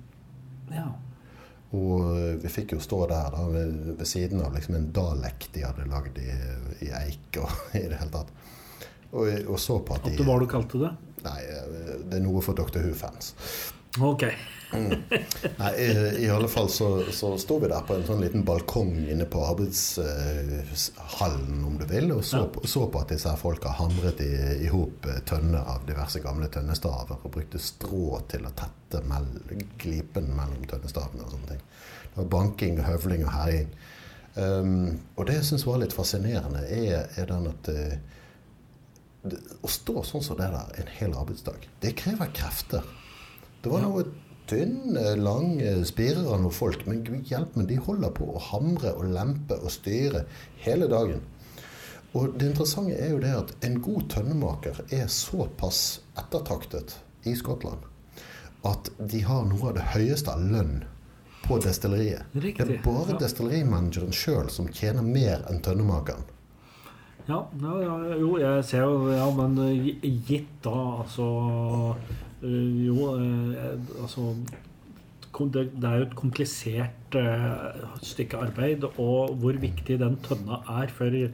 [0.72, 0.90] ja.
[1.72, 5.48] Og eh, vi fikk jo stå der da, ved, ved siden av liksom en Dalek
[5.54, 6.28] de hadde lagd i,
[6.84, 8.32] i eik og i det hele tatt.
[9.12, 10.90] Og, og så på at At det var du kalte det?
[11.24, 12.84] Nei, eh, det er noe for Dr.
[12.84, 13.32] Who-fans.
[14.00, 14.24] Ok.
[15.58, 18.94] Nei, i, i alle fall så, så sto vi der på en sånn liten balkong
[19.12, 23.68] inne på arbeidshallen, om du vil, og så, på, så på at disse her folka
[23.76, 29.02] hamret i, hop eh, tønner av diverse gamle tønnestaver og brukte strå til å tette
[29.10, 29.28] mell,
[29.82, 31.62] glipen mellom tønnestavene og sånne ting.
[32.06, 33.70] Det var banking høvling og herjing.
[34.32, 38.00] Um, og det jeg syns var litt fascinerende, er, er den at eh,
[39.28, 42.80] det, å stå sånn som det der en hel arbeidsdag, det krever krefter.
[43.62, 44.04] Det var noe
[44.50, 48.94] tynne, lange spirer av noen folk, men gud hjelpe meg, de holder på å hamre
[48.96, 50.24] og lempe og styre
[50.64, 51.22] hele dagen.
[52.12, 57.88] Og det interessante er jo det at en god tønnemaker er såpass ettertaktet i Skottland
[58.68, 60.82] at de har noe av det høyeste av lønn
[61.42, 62.28] på destilleriet.
[62.34, 63.18] Riktig, Det er bare ja.
[63.24, 66.28] destillerimanageren sjøl som tjener mer enn tønnemakeren.
[67.26, 69.90] Ja, ja, ja, jo, jeg ser jo Ja, men eh,
[70.26, 71.26] gitt da, altså
[72.42, 74.34] eh, Jo, uh, altså
[75.32, 80.92] det, det er jo et komplisert uh, stykke arbeid, og hvor viktig den tønna er
[80.92, 81.32] for eh,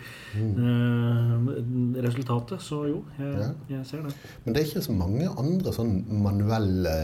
[2.06, 2.62] resultatet.
[2.62, 3.50] Så jo, jeg, Ja.
[3.76, 4.14] jeg ser det.
[4.44, 6.94] Men det er ikke så mange andre sånn manuelle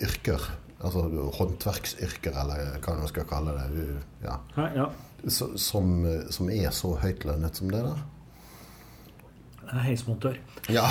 [0.00, 0.48] yrker.
[0.80, 1.04] Altså
[1.36, 3.86] håndverksyrker, eller hva man skal kalle det.
[4.24, 4.38] Ja.
[4.56, 4.86] Hæ, ja.
[5.28, 5.98] Så, som,
[6.32, 8.00] som er så høytlønnet som det der.
[9.68, 10.40] Er Heismontør.
[10.72, 10.88] Ja.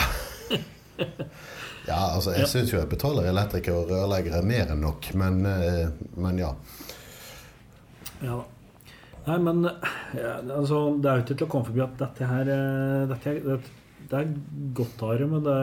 [1.88, 2.48] Ja, altså jeg Ja.
[2.52, 5.88] syns jo jeg betaler elektrikere og rørleggere mer enn nok, men, eh,
[6.22, 6.52] men ja.
[8.22, 8.46] Ja da.
[9.30, 9.64] Nei, men
[10.18, 13.34] ja, altså, det er jo ikke til å komme forbi at dette her eh, dette,
[13.46, 13.58] det,
[14.10, 14.32] det er
[14.78, 15.58] godt av men det,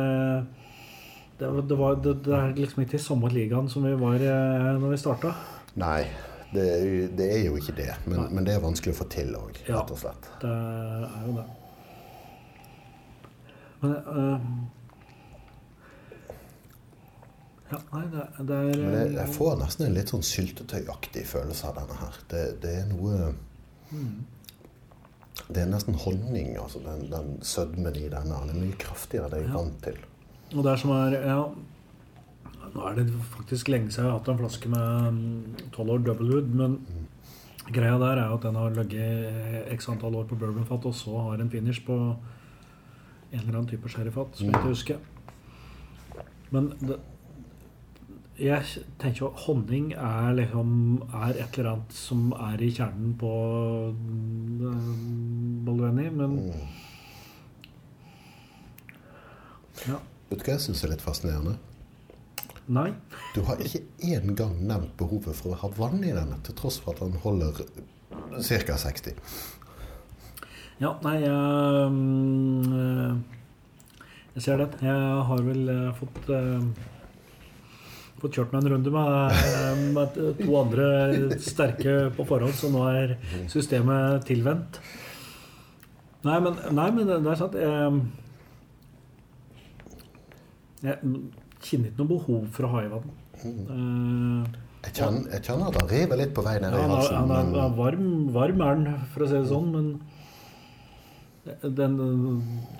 [1.40, 4.70] det, det, var, det, det er liksom ikke i samme ligaen som vi var eh,
[4.80, 5.32] når vi starta.
[5.82, 6.04] Nei,
[6.54, 6.66] det,
[7.18, 7.90] det er jo ikke det.
[8.06, 9.80] Men, men det er vanskelig å få til òg, Ja.
[9.80, 10.30] rett og slett.
[10.42, 11.46] Det er jo det.
[13.82, 14.48] Men eh,
[17.66, 21.70] Ja, nei, det, det er Men jeg, eh, får nesten en litt sånn syltetøyaktig følelse
[21.70, 22.18] av denne her.
[22.30, 23.32] Det, det er noe
[25.46, 28.42] Det er nesten honning, altså den, den sødmen i denne.
[28.46, 29.98] Den er mye kraftigere enn jeg er vant til.
[30.54, 31.40] Og det er som er Ja,
[32.76, 36.06] nå er det faktisk lenge siden jeg har hatt en flaske med mm, 12 år
[36.06, 36.78] Doublewood, men
[37.74, 41.42] greia der er at den har ligget x antall år på bourbonfat, og så har
[41.42, 41.96] en finish på
[43.32, 44.98] en eller annen type sherryfat, som jeg ikke husker.
[46.54, 47.00] Men det,
[48.38, 50.72] jeg tenker at honning er liksom
[51.14, 53.30] er et eller annet som er i kjernen på
[53.96, 56.68] mm, Bolveni, men Mm.
[59.88, 59.98] ja.
[60.28, 61.56] Vet du hva jeg syns er litt fascinerende?
[62.66, 62.88] Nei.
[63.34, 66.96] Du har ikke engang nevnt behovet for å ha vann i denne, til tross for
[66.96, 67.60] at den holder
[68.42, 68.76] ca.
[68.82, 69.14] 60.
[70.82, 73.14] Ja, nei, jeg mm, eh,
[74.34, 74.66] Jeg ser det.
[74.84, 76.66] Jeg har vel eh, fått eh,
[78.20, 80.86] Fått kjørt meg en runde med, eh, med to andre
[81.42, 83.16] sterke på forhånd, så nå er
[83.52, 84.78] systemet tilvendt.
[86.24, 87.52] Nei, men, nei, men det er sant.
[87.60, 88.00] Jeg,
[90.82, 90.96] jeg
[91.66, 93.08] kjenner ikke noe behov for å ha i vann.
[93.44, 97.16] Eh, Jeg kjenner, jeg kjenner at han river litt på vei ned Ja, i halsen.
[97.16, 100.00] han er, men- er varm, varm er han, for å si det sånn, men
[101.74, 101.96] den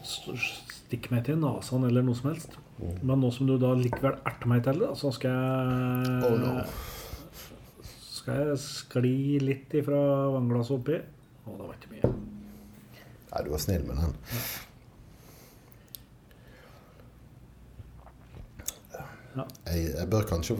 [0.07, 2.57] stikker meg til nesen eller noe som helst.
[2.79, 6.53] Men nå som du da likevel erter meg til det, så skal jeg Oh, no.
[7.87, 9.99] Skal jeg skli litt ifra
[10.35, 10.99] vannglasset oppi.
[10.99, 12.11] Å, det var ikke mye.
[13.31, 14.17] Nei, du var snill med den.
[19.37, 19.45] Ja.
[19.69, 20.55] Jeg, jeg bør kanskje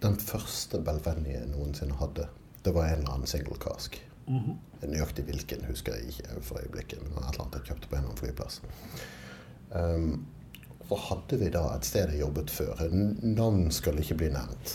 [0.00, 2.28] Den første Belveni jeg noensinne hadde,
[2.62, 3.98] det var en eller annen single cask.
[4.30, 4.54] Mhm.
[4.88, 7.02] Nøyaktig hvilken husker jeg ikke for øyeblikket.
[7.04, 8.60] Men et eller annet jeg kjøpte på en eller annen flyplass.
[9.76, 10.22] Um,
[10.90, 12.80] så hadde vi da et sted jeg jobbet før.
[13.22, 14.72] Navn skal ikke bli nevnt.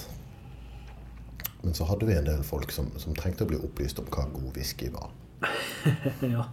[1.60, 4.24] Men så hadde vi en del folk som, som trengte å bli opplyst om hva
[4.32, 5.12] god whisky var.
[6.36, 6.46] ja.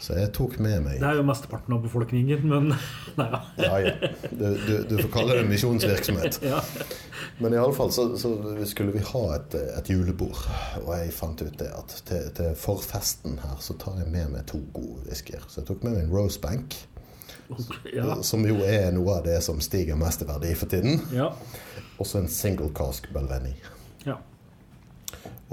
[0.00, 2.70] Så jeg tok med meg Det er jo mesteparten av befolkningen, men
[3.18, 3.42] nei da.
[3.60, 4.10] ja, ja.
[4.30, 6.40] Du, du, du, får kalle det misjonsvirksomhet.
[6.52, 6.62] ja.
[7.42, 8.32] Men iallfall så, så
[8.70, 10.40] skulle vi ha et, et, julebord.
[10.86, 14.48] Og jeg fant ut det at til, til forfesten her så tar jeg med meg
[14.48, 15.44] to gode whiskyer.
[15.50, 16.80] Så jeg tok med meg en Rosebank.
[17.92, 18.22] Ja.
[18.22, 21.00] Som jo er noe av det som stiger mest i verdi for tiden.
[21.14, 21.30] Ja.
[21.96, 23.54] Og så en single cask Belveni.
[24.04, 24.18] Ja.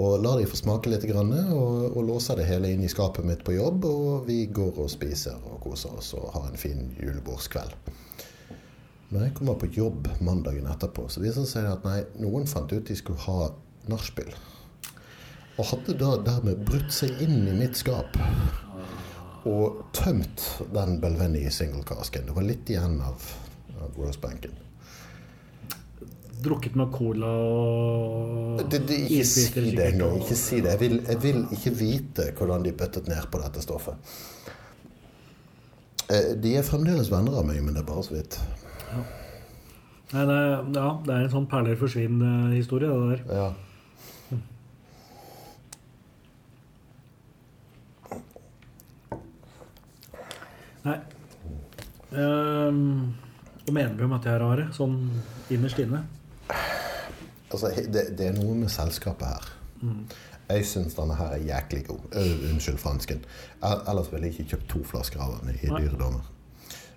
[0.02, 3.44] Og lar de få smake litt, og, og låser det hele inn i skapet mitt
[3.46, 3.86] på jobb.
[3.86, 7.76] Og vi går og spiser og koser oss og har en fin julebordskveld.
[9.14, 12.72] Når jeg kommer på jobb mandagen etterpå, så viser det seg at nei, noen fant
[12.72, 13.52] ut de skulle ha
[13.86, 14.32] nachspiel.
[15.54, 18.18] Og hadde da dermed brutt seg inn i mitt skap
[19.50, 22.28] og tømt den Belvenny single-casken.
[22.28, 23.32] Det var litt igjen av,
[23.80, 24.60] av Rosebanken
[26.44, 30.18] drukket med cola og det, det, Ikke si det engang.
[30.20, 30.74] Ikke si det.
[30.74, 34.14] Jeg vil, jeg vil, ikke vite hvordan de bøttet ned på dette stoffet.
[36.12, 38.38] Eh, de er fremdeles venner av meg, men det er bare så vidt.
[38.90, 39.04] Ja.
[40.14, 40.40] Nei, det,
[40.76, 43.38] ja, det er en sånn perler forsvinn-historie, det der.
[43.40, 43.48] Ja.
[50.84, 50.98] Nei.
[52.14, 53.14] Um,
[53.64, 54.98] hva mener vi om at jeg er rare, sånn
[55.54, 56.02] innerst inne?
[57.48, 59.44] Altså, det, det, er noe med selskapet her.
[59.80, 60.04] Mm.
[60.50, 62.04] Jeg syns denne her er jæklig god.
[62.12, 63.24] Uh, unnskyld fransken.
[63.64, 66.24] Ellers ville jeg ikke kjøpt to flasker av den i Dyredommer.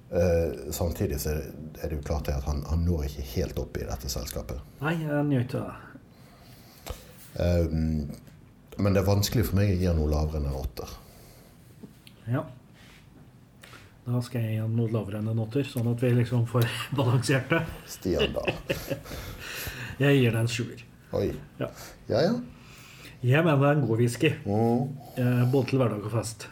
[0.08, 3.88] Uh, samtidig så er det jo klart at han, han, når ikke helt opp i
[3.88, 4.60] dette selskapet.
[4.84, 5.76] Nei, han gjør ikke det.
[8.78, 10.90] Men det er vanskelig for meg å gi noe lavere enn en åtter.
[12.28, 12.44] Ja.
[14.08, 17.50] Da skal jeg gi noe lavere enn en åtter, sånn at vi liksom får balansert
[17.52, 17.64] det.
[17.92, 18.46] Stian, da.
[20.04, 20.84] Jeg gir deg en sjuer.
[21.18, 21.32] Oi.
[21.58, 21.68] Ja.
[22.12, 22.36] ja, ja.
[23.26, 24.30] Jeg mener det er en god whisky.
[24.46, 24.84] Mm.
[25.18, 26.46] Eh, både til hverdag og fest.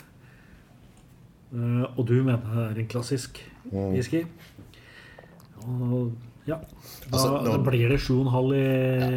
[1.53, 3.39] Eh, og du mener det er en klassisk
[3.69, 3.91] mm.
[3.93, 4.23] whisky.
[5.61, 6.15] Og
[6.49, 6.57] ja.
[6.57, 7.55] Da, altså, nå...
[7.69, 9.11] blir det 7,5 i ja.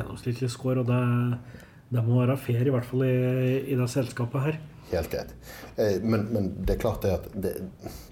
[0.00, 1.00] gjennomsnittlig score, og det,
[1.94, 3.14] det, må være fair, i hvert fall i,
[3.62, 4.60] i det selskapet her.
[4.90, 5.32] Helt greit.
[5.76, 7.54] Eh, men, men, det er klart det at det,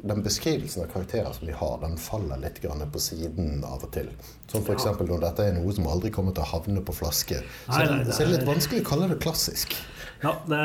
[0.02, 4.10] den beskrivelsen av karakterer som vi har, den faller litt på siden av og til.
[4.50, 4.88] Som f.eks.
[4.90, 4.94] Ja.
[4.98, 7.38] når dette er noe som aldri kommer til å havne på flaske.
[7.66, 9.76] Så, nei, nei, nei, så er det litt vanskelig å kalle det klassisk.
[10.24, 10.64] Ja, det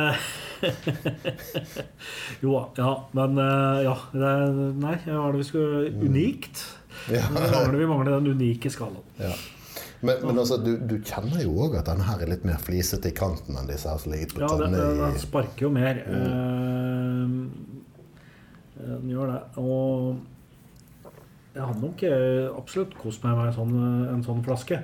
[2.44, 2.92] Jo ja.
[3.16, 3.96] Men eh, ja.
[4.12, 4.34] Det,
[4.82, 6.04] nei, hva er det vi skulle mm.
[6.10, 6.66] Unikt.
[7.14, 7.24] Ja.
[7.32, 9.06] vi mangler den unike skalaen.
[9.22, 9.36] Ja.
[10.02, 13.12] Men, men altså, du, du, kjenner jo òg at denne her er litt mer flisete
[13.12, 14.80] i kanten enn disse her som ligger på ja, tønne.
[14.80, 16.00] Ja, den sparker jo mer.
[16.08, 17.50] Mm.
[18.78, 19.42] Uh, den gjør det.
[19.60, 20.22] Og
[21.56, 23.76] jeg hadde nok eh, absolutt kost meg med en sånn,
[24.14, 24.80] en sånn flaske.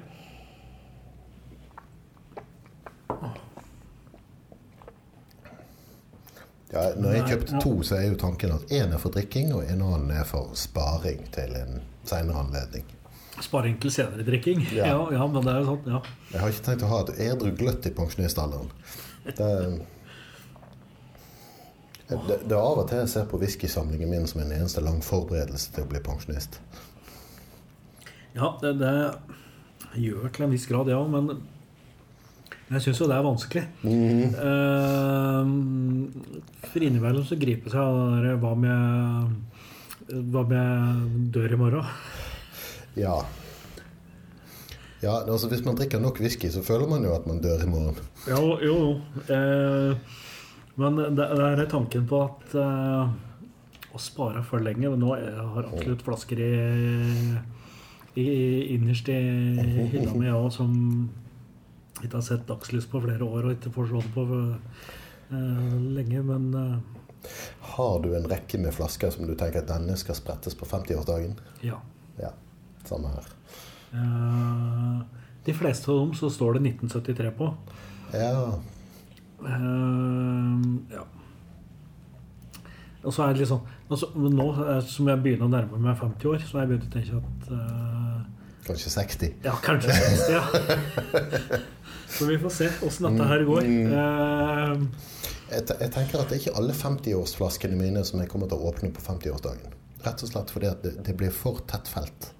[6.74, 9.64] Ja, når jeg kjøpte to, så er jo tanken at én er for drikking, og
[9.64, 12.90] en annen er for sparing til en senere anledning.
[13.44, 14.64] Sparing til senere drikking?
[14.72, 14.86] Ja.
[14.94, 15.28] Ja, ja.
[15.28, 15.92] men det er jo sånn.
[15.92, 16.02] Ja.
[16.32, 18.72] Jeg har ikke tenkt å ha et edru gløtt i pensjonistalderen.
[19.26, 19.50] Det,
[22.08, 25.02] det, det, er av og til jeg ser på whiskysamlingen min som en eneste lang
[25.04, 26.60] forberedelse til å bli pensjonist.
[28.36, 28.96] Ja, det, det
[29.98, 31.02] gjør til en viss grad, ja.
[31.08, 31.42] Men
[32.66, 33.66] jeg syns jo det er vanskelig.
[33.86, 34.34] Mm.
[34.38, 35.44] Uh,
[36.66, 41.86] for innimellom så griper seg av det der hva med jeg dør i morgen?
[42.96, 43.18] Ja.
[45.04, 47.70] Ja, altså Hvis man drikker nok whisky, så føler man jo at man dør i
[47.70, 47.98] morgen.
[48.30, 48.78] Jo, jo.
[49.30, 49.98] Eh,
[50.76, 53.12] men det, det, er tanken på at eh,
[53.96, 56.50] å spare for lenge Nå jeg har absolutt flasker i,
[58.20, 58.26] i,
[58.76, 59.20] innerst i
[59.94, 60.74] hylla mi òg som
[62.02, 66.24] ikke har sett dagslys på flere år og ikke får se det på eh, lenge,
[66.28, 67.30] men eh,
[67.76, 71.38] Har du en rekke med flasker som du tenker at denne skal sprettes på 50-årsdagen?
[71.64, 71.80] Ja.
[72.20, 72.34] ja.
[72.90, 73.28] Samme her.
[73.96, 75.02] Uh,
[75.46, 77.52] de fleste av dem så står det 1973 på.
[78.14, 78.32] Ja.
[79.46, 80.64] Uh,
[80.94, 81.06] ja.
[83.06, 84.46] Og så er det litt sånn altså, Nå
[84.90, 87.52] som jeg begynner å nærme meg 50 år, så har jeg begynt å tenke at
[87.54, 88.24] uh,
[88.66, 89.36] Kanskje 60?
[89.46, 90.42] Ja, kanskje 60, ja.
[92.16, 93.68] så vi får se åssen dette her går.
[93.92, 95.12] Uh,
[95.52, 98.72] Jeg, jeg, tenker at det er ikke alle 50-årsflaskene mine som jeg kommer til å
[98.72, 99.76] åpne på 50-årsdagen.
[100.02, 102.32] Rett og slett fordi at det, det blir for tett felt.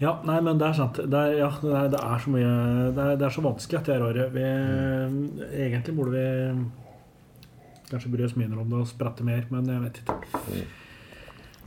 [0.00, 0.96] Ja, nei, men det er sant.
[0.96, 2.52] Det er, ja, det er, det er så mye
[2.96, 4.30] det er, det er, så vanskelig dette året.
[4.32, 5.18] Vi, mm.
[5.50, 10.00] Egentlig burde vi kanskje bry oss mindre om det og sprette mer, men jeg vet
[10.00, 10.62] ikke.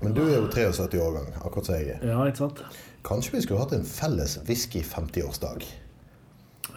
[0.03, 2.07] Men du er jo 73 årgang, akkurat som jeg er.
[2.09, 2.63] Ja, ikke sant?
[3.05, 5.67] Kanskje vi skulle hatt en felles whisky 50-årsdag?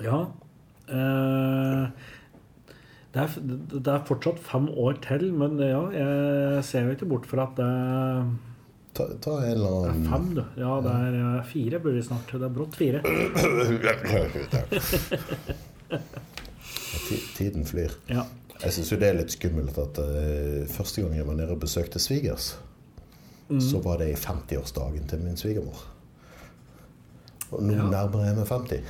[0.05, 0.19] Ja.
[0.93, 1.87] Eh,
[3.15, 3.39] det, er,
[3.73, 7.57] det er fortsatt fem år til, men ja, jeg ser jo ikke bort fra at
[7.63, 7.71] det
[8.97, 10.43] Ta, ta en eller Det er fem, du.
[10.57, 12.31] Ja, det er fire blir det snart.
[12.33, 13.01] Det er brått fire.
[17.09, 17.91] Ti- Tiden flyr.
[18.09, 18.25] Ja.
[18.63, 21.61] Jeg syns jo det er litt skummelt at uh, første gang jeg var nede og
[21.61, 22.55] besøkte svigers,
[23.63, 25.85] så var det i 50-årsdagen til min svigermor.
[27.53, 28.81] Og nå nærmer jeg meg 50.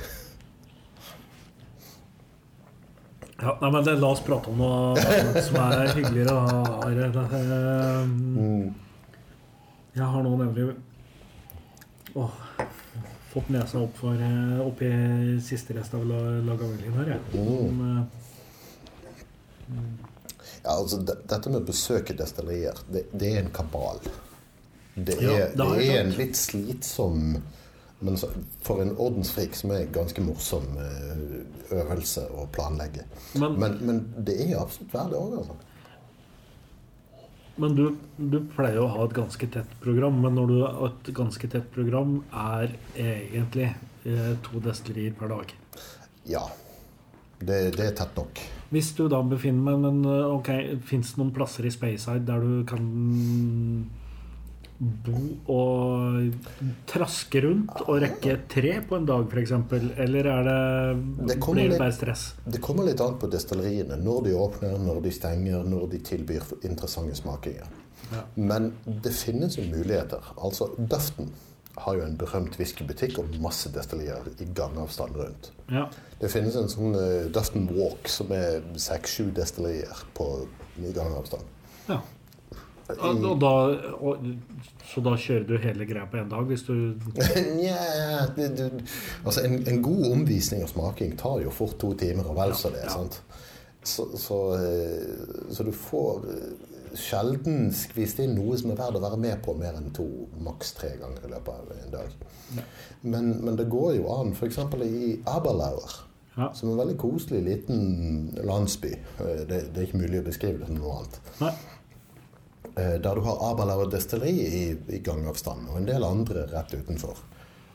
[3.37, 4.95] Ja, nei, men det, La oss prate om noe
[5.45, 6.33] som er hyggeligere.
[6.87, 7.11] Are.
[9.97, 10.67] Jeg har nå nemlig
[12.17, 12.35] åh,
[13.31, 14.91] fått nesa opp, for, eh, opp i
[15.43, 17.15] siste rest av La- Lagavulin her.
[17.15, 17.41] Jeg.
[17.41, 18.05] Om, eh,
[20.63, 23.99] Ja, altså, dette med å besøke destillerier, det, det er en kabal.
[24.97, 27.37] Det Ja, er, det det er en litt slitsom
[27.99, 28.27] Men så,
[28.61, 31.21] for en ordensfrik som er ganske morsom eh,
[31.73, 33.05] øvelse å planlegge.
[33.41, 35.55] Men- men, men det er absolutt verdt det òg, altså.
[37.57, 37.85] Men du,
[38.17, 40.19] du pleier å ha et ganske tett program.
[40.23, 43.71] Men når du har et ganske tett program, er egentlig
[44.05, 45.53] eh, to destillerier per dag.
[46.29, 46.45] Ja.
[47.37, 48.39] Det, det er tett nok.
[48.73, 50.49] Hvis du da befinner meg Men eh, ok,
[50.85, 52.87] fins det noen plasser i Speyside der du kan
[54.79, 56.49] bo og
[56.89, 59.53] traske rundt og rekke tre på en dag, f.eks.?
[59.97, 60.59] Eller er det,
[61.31, 62.27] Det blir det bare stress?
[62.45, 63.97] Det kommer litt an på destilleriene.
[63.97, 67.69] Når de åpner, når de stenger, når de tilbyr interessante smakinger.
[68.11, 68.23] Ja.
[68.35, 70.33] Men det finnes jo muligheter.
[70.37, 71.31] Altså, Duften
[71.77, 75.51] har jo en berømt whiskybutikk og masse destillerier i gangavstand rundt.
[75.73, 75.87] Ja.
[76.21, 80.29] Det finnes en sånn uh, Duften Walk som er seks-sju destillerier på
[80.77, 81.49] gangavstand.
[81.89, 82.01] ja.
[82.87, 83.49] Og, da,
[83.99, 84.21] og,
[84.87, 86.73] så da kjører du hele greia på én dag, hvis du
[87.57, 87.81] Nja
[89.25, 92.71] Altså, en, en god omvisning og smaking tar jo fort to timer, og vel så
[92.71, 92.85] det.
[92.85, 92.93] Ja.
[92.95, 93.19] sant?
[93.87, 99.03] Så, så, eh, så du får eh, sjelden skvist inn noe som er verdt å
[99.03, 100.07] være med på mer enn to,
[100.43, 102.17] maks tre ganger i løpet av en dag.
[103.03, 104.59] Men, men det går jo an, f.eks.
[104.87, 106.03] i Aberlauer,
[106.37, 106.51] Ja.
[106.53, 107.79] som er en veldig koselig liten
[108.45, 108.91] landsby.
[109.19, 111.19] Eh, Det, det er ikke mulig å beskrive det som noe annet.
[111.41, 111.53] Nei.
[112.77, 114.63] Eh, Der du har Aberlauer destilleri i,
[114.93, 117.17] i gangavstand, og en del andre rett utenfor.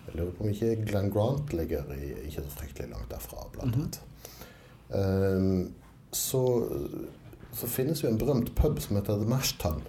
[0.07, 3.79] Jeg lurer på om ikke Glenn Grant ligger i, ikke så fryktelig langt derfra, blant
[3.79, 3.99] annet.
[4.95, 5.49] Eh,
[6.13, 6.43] så,
[7.57, 9.83] så finnes jo en berømt pub som heter The Mashtan.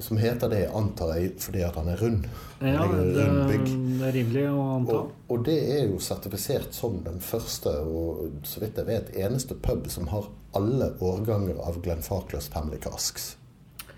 [0.00, 2.22] Som heter det, antar jeg, fordi at han er rund.
[2.64, 5.00] Ja, det, det er rimelig å anta.
[5.02, 9.58] Og, og det er jo sertifisert som den første og så vidt jeg vet eneste
[9.60, 13.34] pub som har alle årganger av Glenn Farklers Family Casks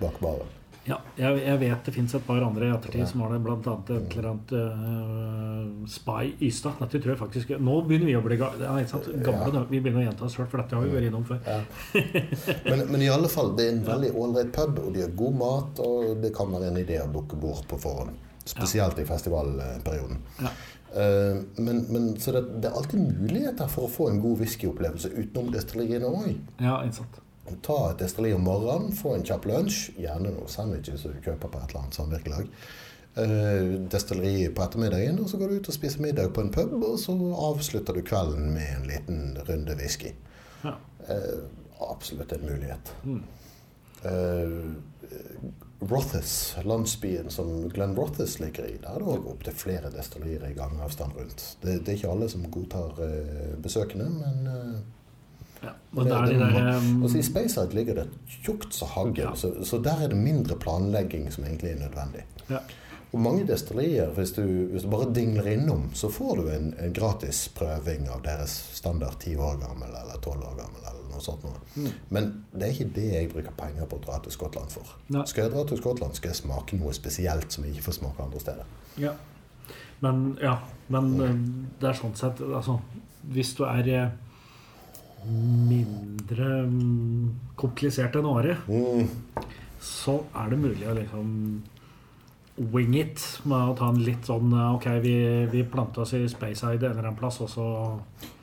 [0.02, 0.58] bak baren.
[0.82, 3.90] Ja, jeg, jeg vet det fins et par andre i ettertid som har det, annet
[3.94, 6.80] et eller annet uh, Spy Ystad.
[6.80, 8.72] Dette tror jeg faktisk Nå begynner vi å bli ga- ja,
[9.22, 9.52] gamle.
[9.54, 9.62] ja.
[9.70, 11.38] Vi begynner å gjenta oss sjøl, for dette har vi vært innom før.
[12.72, 15.38] Men, men i alle fall, det er en veldig ålreit pub, og de har god
[15.38, 18.18] mat, og det kan være en idé å booke bord på forhånd.
[18.42, 20.18] Spesielt i festivalperioden.
[20.42, 20.50] Ja.
[20.98, 25.12] Eh, men, men, så det, det er alltid muligheter for å få en god whiskyopplevelse
[25.14, 26.32] utenom destilleriene òg.
[26.58, 27.22] Ja, ikke sant.
[27.62, 31.50] Ta et destilleri om morgenen, få en kjapp lunsj, gjerne noen sandwiches som du kjøper
[31.50, 32.52] på et eller annet samvirkelag.
[33.12, 36.78] Uh, destilleri på ettermiddagen, og så går du ut og spiser middag på en pub,
[36.80, 37.16] og så
[37.48, 40.14] avslutter du kvelden med en liten runde whisky.
[40.62, 40.78] Ja.
[41.10, 41.42] Uh,
[41.90, 42.94] absolutt en mulighet.
[44.02, 44.62] Eh,
[45.78, 50.54] Rothes, landsbyen som Glenn Rothes ligger i, der er det òg opptil flere destillerier i
[50.54, 51.42] gangavstand rundt.
[51.62, 54.46] Det, det er ikke alle som godtar uh, besøkende, men
[55.62, 55.72] Ja.
[55.96, 58.06] Og der det, der um, altså I Speyside ligger det
[58.42, 59.34] tjukt som hagl, Ja.
[59.34, 62.24] så, så der er det mindre planlegging som egentlig er nødvendig.
[62.50, 62.58] ja.
[63.12, 66.92] Og mange destillerier, hvis du, hvis du bare dingler innom, så får du en, en
[66.96, 70.80] gratis prøving av deres standard 10 år gammel eller 12 år gammel.
[70.80, 71.60] eller noe sånt noe.
[71.76, 71.90] Mm.
[72.08, 74.94] Men det er ikke det jeg bruker penger på å dra til Skottland for.
[75.12, 75.26] Nei.
[75.28, 78.24] Skal jeg dra til Skottland, skal jeg smake noe spesielt som jeg ikke får smake
[78.24, 78.72] andre steder.
[79.02, 79.12] Ja.
[80.00, 80.56] Men ja,
[80.88, 81.44] men mm.
[81.80, 82.80] det er sånn sett Altså,
[83.34, 84.08] hvis du er eh,
[85.26, 88.56] mindre mm, komplisert enn Are,
[89.82, 91.30] så er det mulig å liksom
[92.56, 95.14] wing it med å ta en litt sånn eh, Ok, vi,
[95.52, 97.68] vi planter oss i Speyside en eller en plass, og så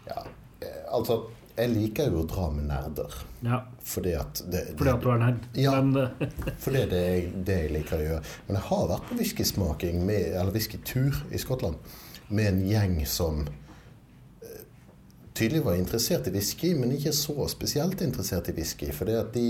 [0.07, 0.23] Ja,
[0.65, 1.22] eh, altså
[1.60, 3.15] Jeg liker jo å dra med nerder.
[3.45, 5.47] Ja, Fordi at det, fordi at du er nerd.
[5.60, 5.73] Ja.
[5.76, 6.30] Men
[6.64, 8.22] fordi det er det jeg, liker å gjøre.
[8.47, 11.76] Men jeg har vært på whiskysmaking, eller whiskytur i Skottland,
[12.30, 13.43] med en gjeng som
[15.39, 18.91] tydelig var interessert i whisky, men ikke så spesielt interessert i whisky.
[18.95, 19.47] For det de,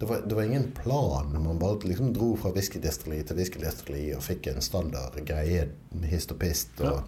[0.00, 1.30] det var, det var ingen plan.
[1.36, 5.68] Man bare liksom dro fra whiskydestilleri til whiskydestilleri og fikk en standard greie
[6.10, 6.80] hist og pist.
[6.80, 7.04] Og,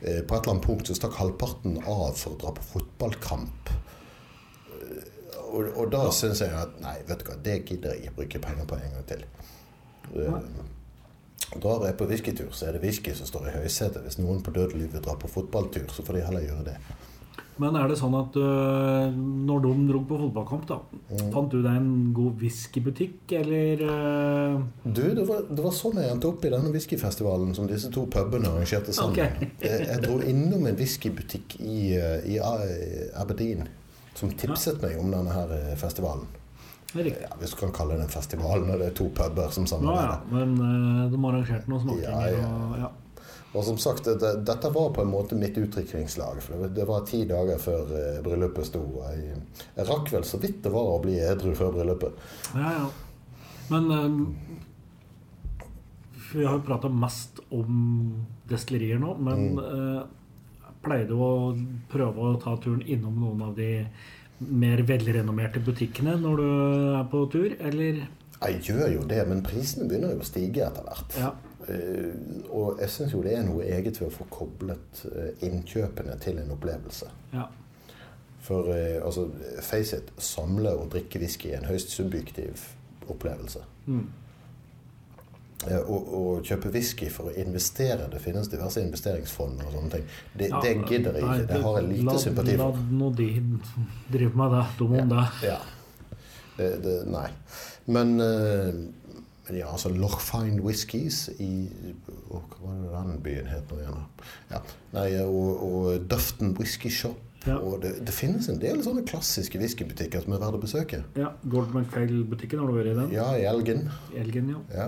[0.00, 3.74] eh, på et eller annet punkt så stakk halvparten av for å dra på fotballkamp.
[4.78, 5.08] Eh,
[5.52, 8.38] Og, og da syns jeg at nei, vet du hva, det gidder jeg ikke bruke
[8.40, 9.24] penger på en gang til.
[10.16, 10.38] Ja.
[11.60, 14.00] Drar jeg på whiskytur, så er det whisky som står i høysetet.
[14.06, 16.76] Hvis noen på dødelig vil dra på fotballtur, så får de heller gjøre det.
[17.60, 20.80] Men er det sånn at øh, når de dro på fotballkamp, da
[21.12, 21.28] Mm.
[21.28, 26.08] Fant du deg en god whiskybutikk, eller øh, Du, det var, det var sånn jeg
[26.14, 29.12] endte opp i denne whiskyfestivalen som disse to pubene arrangerte sammen.
[29.12, 29.50] Okay.
[29.66, 32.38] jeg, jeg dro innom en whiskybutikk i, eh, i
[33.20, 33.68] Aberdeen
[34.16, 36.24] som tipset meg om denne her eh, festivalen.
[36.92, 40.00] Ja, hvis du kan kalle det en festival når det er to puber som Ja,
[40.00, 40.16] ja.
[40.32, 42.10] Men øh, de arrangerte noen smakinger.
[42.10, 42.48] Ja, ja.
[42.48, 42.90] Og, ja.
[43.52, 46.38] Og som sagt, det, dette var på en måte mitt utdrikningslag.
[46.40, 48.80] For det var- ti dager før eh, bryllupet sto.
[49.10, 49.36] Jeg,
[49.76, 52.12] jeg rakk vel så vidt det var å bli edru før bryllupet.
[52.56, 52.86] ja, ja.
[53.70, 54.36] Men um,
[56.32, 60.02] Vi har jo prata mest om destillerier nå, men øh,
[60.84, 61.28] pleier du å
[61.92, 63.84] prøve å ta turen innom noen av de
[64.48, 66.46] mer velrenommerte butikkene når du
[66.96, 68.00] er på tur, eller?
[68.42, 71.18] Jeg gjør jo det, men prisene begynner jo å stige etter hvert.
[71.20, 71.30] Ja.
[71.68, 72.14] Eh,
[72.50, 76.40] og jeg syns jo det er noe eget ved å få koblet eh, innkjøpene til
[76.42, 77.10] en opplevelse.
[77.34, 77.48] ja.
[78.42, 79.28] For eh, altså,
[79.62, 82.64] face it, samle og drikke whisky er en høyst subjektiv
[83.06, 83.62] opplevelse.
[83.86, 84.08] Mm.
[85.86, 90.08] Og kjøpe whisky for å investere, det finnes diverse investeringsfond og sånne ting.
[90.34, 91.46] Det, Ja, det gidder jeg ikke.
[91.52, 92.80] Det har jeg lite la, sympati for.
[92.82, 93.28] La nå de
[94.10, 94.64] drive med det.
[94.80, 95.28] De om det.
[95.46, 95.60] Ja.
[96.56, 97.28] Det, det, nei.
[97.94, 98.12] Men,
[99.46, 101.50] men ja, altså Lochfine Whiskies i
[102.30, 104.02] Hva var det den byen het nå igjen?
[104.52, 104.60] Ja.
[104.94, 107.18] Nei, og, og Dufton Whisky Shop.
[107.42, 107.56] Ja.
[107.58, 111.00] Og det, det finnes en del sånne klassiske whiskybutikker som er verdt å besøke.
[111.18, 113.14] Ja, Goldman McPhail-butikken, har du vært i den?
[113.16, 113.88] Ja, i Elgen.
[114.14, 114.60] Elgen, ja.
[114.76, 114.86] Ja,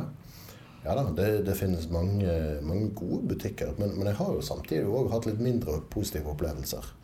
[0.84, 3.74] ja da, det, det finnes mange, mange gode butikker.
[3.80, 6.94] Men, men jeg har jo samtidig også hatt litt mindre positive opplevelser.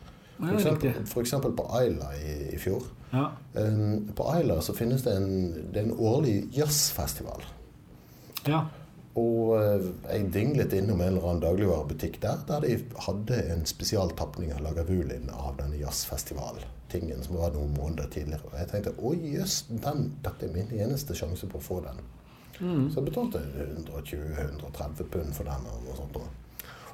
[1.21, 2.83] Eksempel på Aila i, i fjor.
[3.11, 3.31] Ja.
[3.53, 5.31] Um, på Aila så finnes det en,
[5.73, 7.43] det en årlig jazzfestival.
[8.47, 8.65] ja.
[9.19, 12.77] Og eh, jeg dinglet innom en eller annen dagligvarebutikk der, der de
[13.07, 18.47] hadde en spesialtapning av Lagavulin av denne jazzfestival-tingen som var noen måneder tidligere.
[18.47, 21.99] Og jeg tenkte å jøss, dette er min eneste sjanse på å få den.
[22.61, 25.67] Så jeg betalte 120-130 pund for den.
[25.67, 26.15] og noe sånt.
[26.15, 26.29] noe.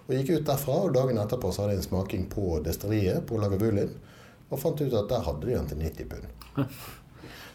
[0.07, 3.39] Og gikk ut derfra, og dagen etterpå så hadde jeg en smaking på destilleriet på
[3.41, 3.91] Lagavulin.
[4.49, 6.27] Og fant ut at der hadde de den til 90 pund.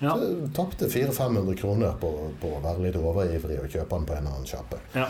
[0.02, 0.12] Ja.
[0.18, 2.08] Så jeg Tapte 400-500 kroner på,
[2.42, 4.80] på å være litt overivrig og kjøpe den på en eller annen sjappe.
[4.98, 5.06] ja.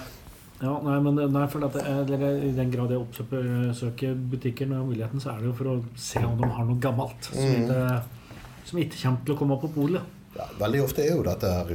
[0.62, 4.68] ja nei, men nei, for at det er, eller, I den grad jeg oppsøker butikker
[4.70, 7.40] med muligheten, så er det jo for å se om de har noe gammelt som,
[7.40, 7.64] Mm.
[7.64, 8.36] ikke,
[8.68, 10.12] som ikke kommer til å komme på polet.
[10.36, 11.72] Ja, veldig ofte er jo dette her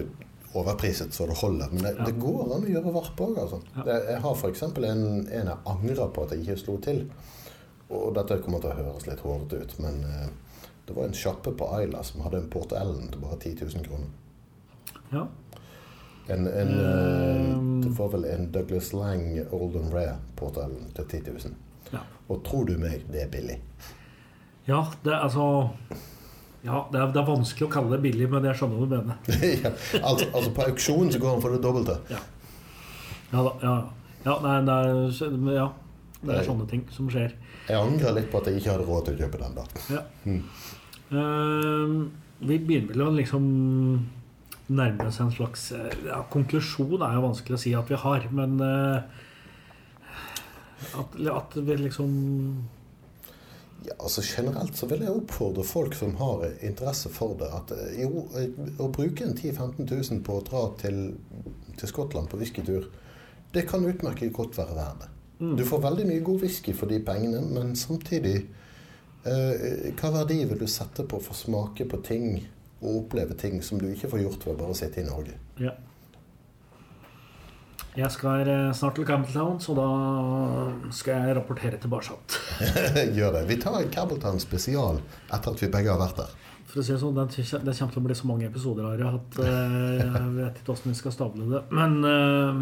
[0.61, 2.05] overpriset så det holder, men det, Ja.
[2.05, 3.37] det går an å gjøre varp òg.
[3.43, 3.59] Altså.
[3.75, 3.85] Ja.
[4.11, 4.63] Jeg har f.eks.
[4.63, 7.03] En, en jeg angrer på at jeg ikke slo til.
[7.89, 10.29] Og dette kommer til å høres litt hårete ut, men eh,
[10.87, 13.85] det var en sjappe på Ayla som hadde en Port Ellen til bare 10 000
[13.87, 14.09] kroner.
[15.13, 15.27] Ja.
[16.27, 16.73] En, en,
[17.57, 17.81] Um.
[17.81, 21.53] det var vel en Douglas Lang Olden Rare Port Ellen til 10 000.
[21.93, 22.01] Ja.
[22.27, 23.61] Og tror du meg, det er billig.
[24.67, 25.69] ja, det er altså
[26.65, 28.95] ja, det er, det er vanskelig å kalle det billig, men jeg skjønner hva du
[28.95, 29.19] mener.
[29.63, 29.71] ja,
[30.01, 31.97] altså, altså På auksjon så går han for det dobbelte.
[32.11, 32.21] Ja,
[33.33, 33.53] ja da.
[33.61, 33.75] Ja,
[34.25, 34.89] ja nei, er,
[35.53, 35.67] ja,
[36.17, 36.39] det Nei.
[36.39, 37.35] er sånne ting som skjer.
[37.67, 39.65] Jeg angrer litt på at jeg ikke hadde råd til å kjøpe den da.
[39.91, 40.03] Ja.
[41.13, 41.97] uh,
[42.47, 43.45] vi begynner vel å liksom
[44.67, 48.25] nærme oss en slags eh, ja, Konklusjon er jo vanskelig å si at vi har,
[48.35, 48.99] men uh,
[50.99, 52.09] at, at vi liksom
[53.85, 58.01] Ja, altså Generelt så vil jeg oppfordre folk som har interesse for det, at eh,
[58.01, 58.49] jo, eh,
[58.81, 61.03] å bruke en 10 000-15 000 på å dra til,
[61.77, 62.89] til Skottland på whiskytur,
[63.53, 65.11] det kan utmerket godt være verdt det.
[65.37, 70.57] Du får veldig mye god whisky for de pengene, men samtidig eh, Hva verdi vil
[70.57, 72.39] du sette på å få smake på ting
[72.81, 75.37] og oppleve ting som du ikke får gjort ved å bare sitte i Norge?
[75.61, 75.75] Ja.
[77.97, 79.85] Jeg skal eh, snart til Campbelltown, så da
[80.93, 82.13] skal jeg rapportere tilbake.
[83.17, 83.47] Gjør det.
[83.49, 84.99] Vi tar en Campbelltown spesial
[85.33, 86.35] etter at vi begge har vært der.
[86.67, 89.39] For å si Det sånn, det kommer til å bli så mange episoder her at
[89.41, 91.63] eh, jeg vet ikke hvordan vi skal stable det.
[91.73, 92.53] Men uh,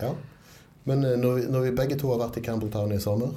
[0.00, 0.14] Ja.
[0.84, 3.32] Men når vi, når vi begge to har vært i Campbelltown i sommer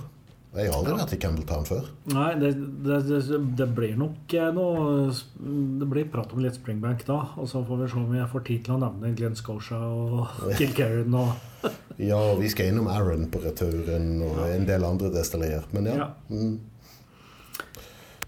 [0.56, 1.88] Jeg har aldri vært i Campbelltown før.
[2.15, 2.53] Nei, det,
[2.86, 7.18] det, det, det blir nok eh, noe Det blir prat om litt Springbank da.
[7.38, 10.48] Og så får vi se om jeg får tid til å nevne Glenn Scotia og
[10.57, 11.68] Kilkerran og
[12.10, 15.68] Ja, vi skal innom Aaron på returen og en del andre destillerier.
[15.76, 16.10] Men ja.
[16.32, 16.57] Mm,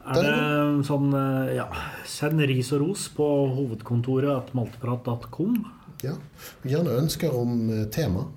[0.09, 1.69] Er det sånn eh, Ja,
[2.09, 3.25] send ris og ros på
[3.55, 5.61] hovedkontoret at malteprat.com.
[6.03, 6.19] Ja.
[6.67, 8.27] Gjerne ønsker om eh, tema.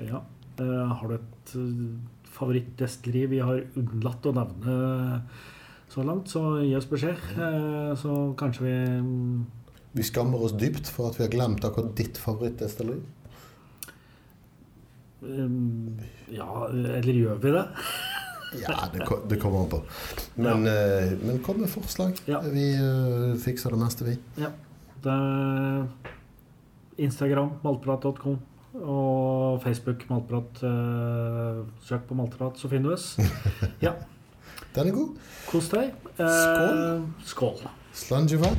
[0.00, 0.22] Ja.
[0.54, 1.56] Har du et
[2.34, 4.76] favorittdestilleri vi har unnlatt å nevne
[5.94, 7.20] så langt, så gi oss beskjed.
[7.38, 8.74] Eh, så kanskje vi
[9.04, 9.44] mm,
[9.94, 13.02] Vi skammer oss dypt for at vi har glemt akkurat ditt favorittdestilleri.
[15.22, 16.00] mm,
[16.34, 17.68] Ja, eller gjør vi det?
[18.54, 19.80] Ja, det, det kommer an på.
[20.38, 21.16] Men, ja.
[21.26, 22.20] men kom med forslag.
[22.30, 22.38] Ja.
[22.46, 24.14] Vi eh, fikser det meste, vi.
[24.38, 24.52] Ja.
[25.02, 25.16] Det
[27.02, 28.38] Instagram, malteprat.com.
[28.74, 30.62] Og Facebook, Maltprat.
[30.66, 33.18] eh, Søk på Maltprat, så finner du oss.
[33.82, 33.92] Ja,
[34.74, 35.16] Den er god.
[35.48, 35.92] kos deg.
[36.18, 37.06] Eh, Skål.
[37.24, 37.68] Skål.
[37.94, 38.50] Slangiva.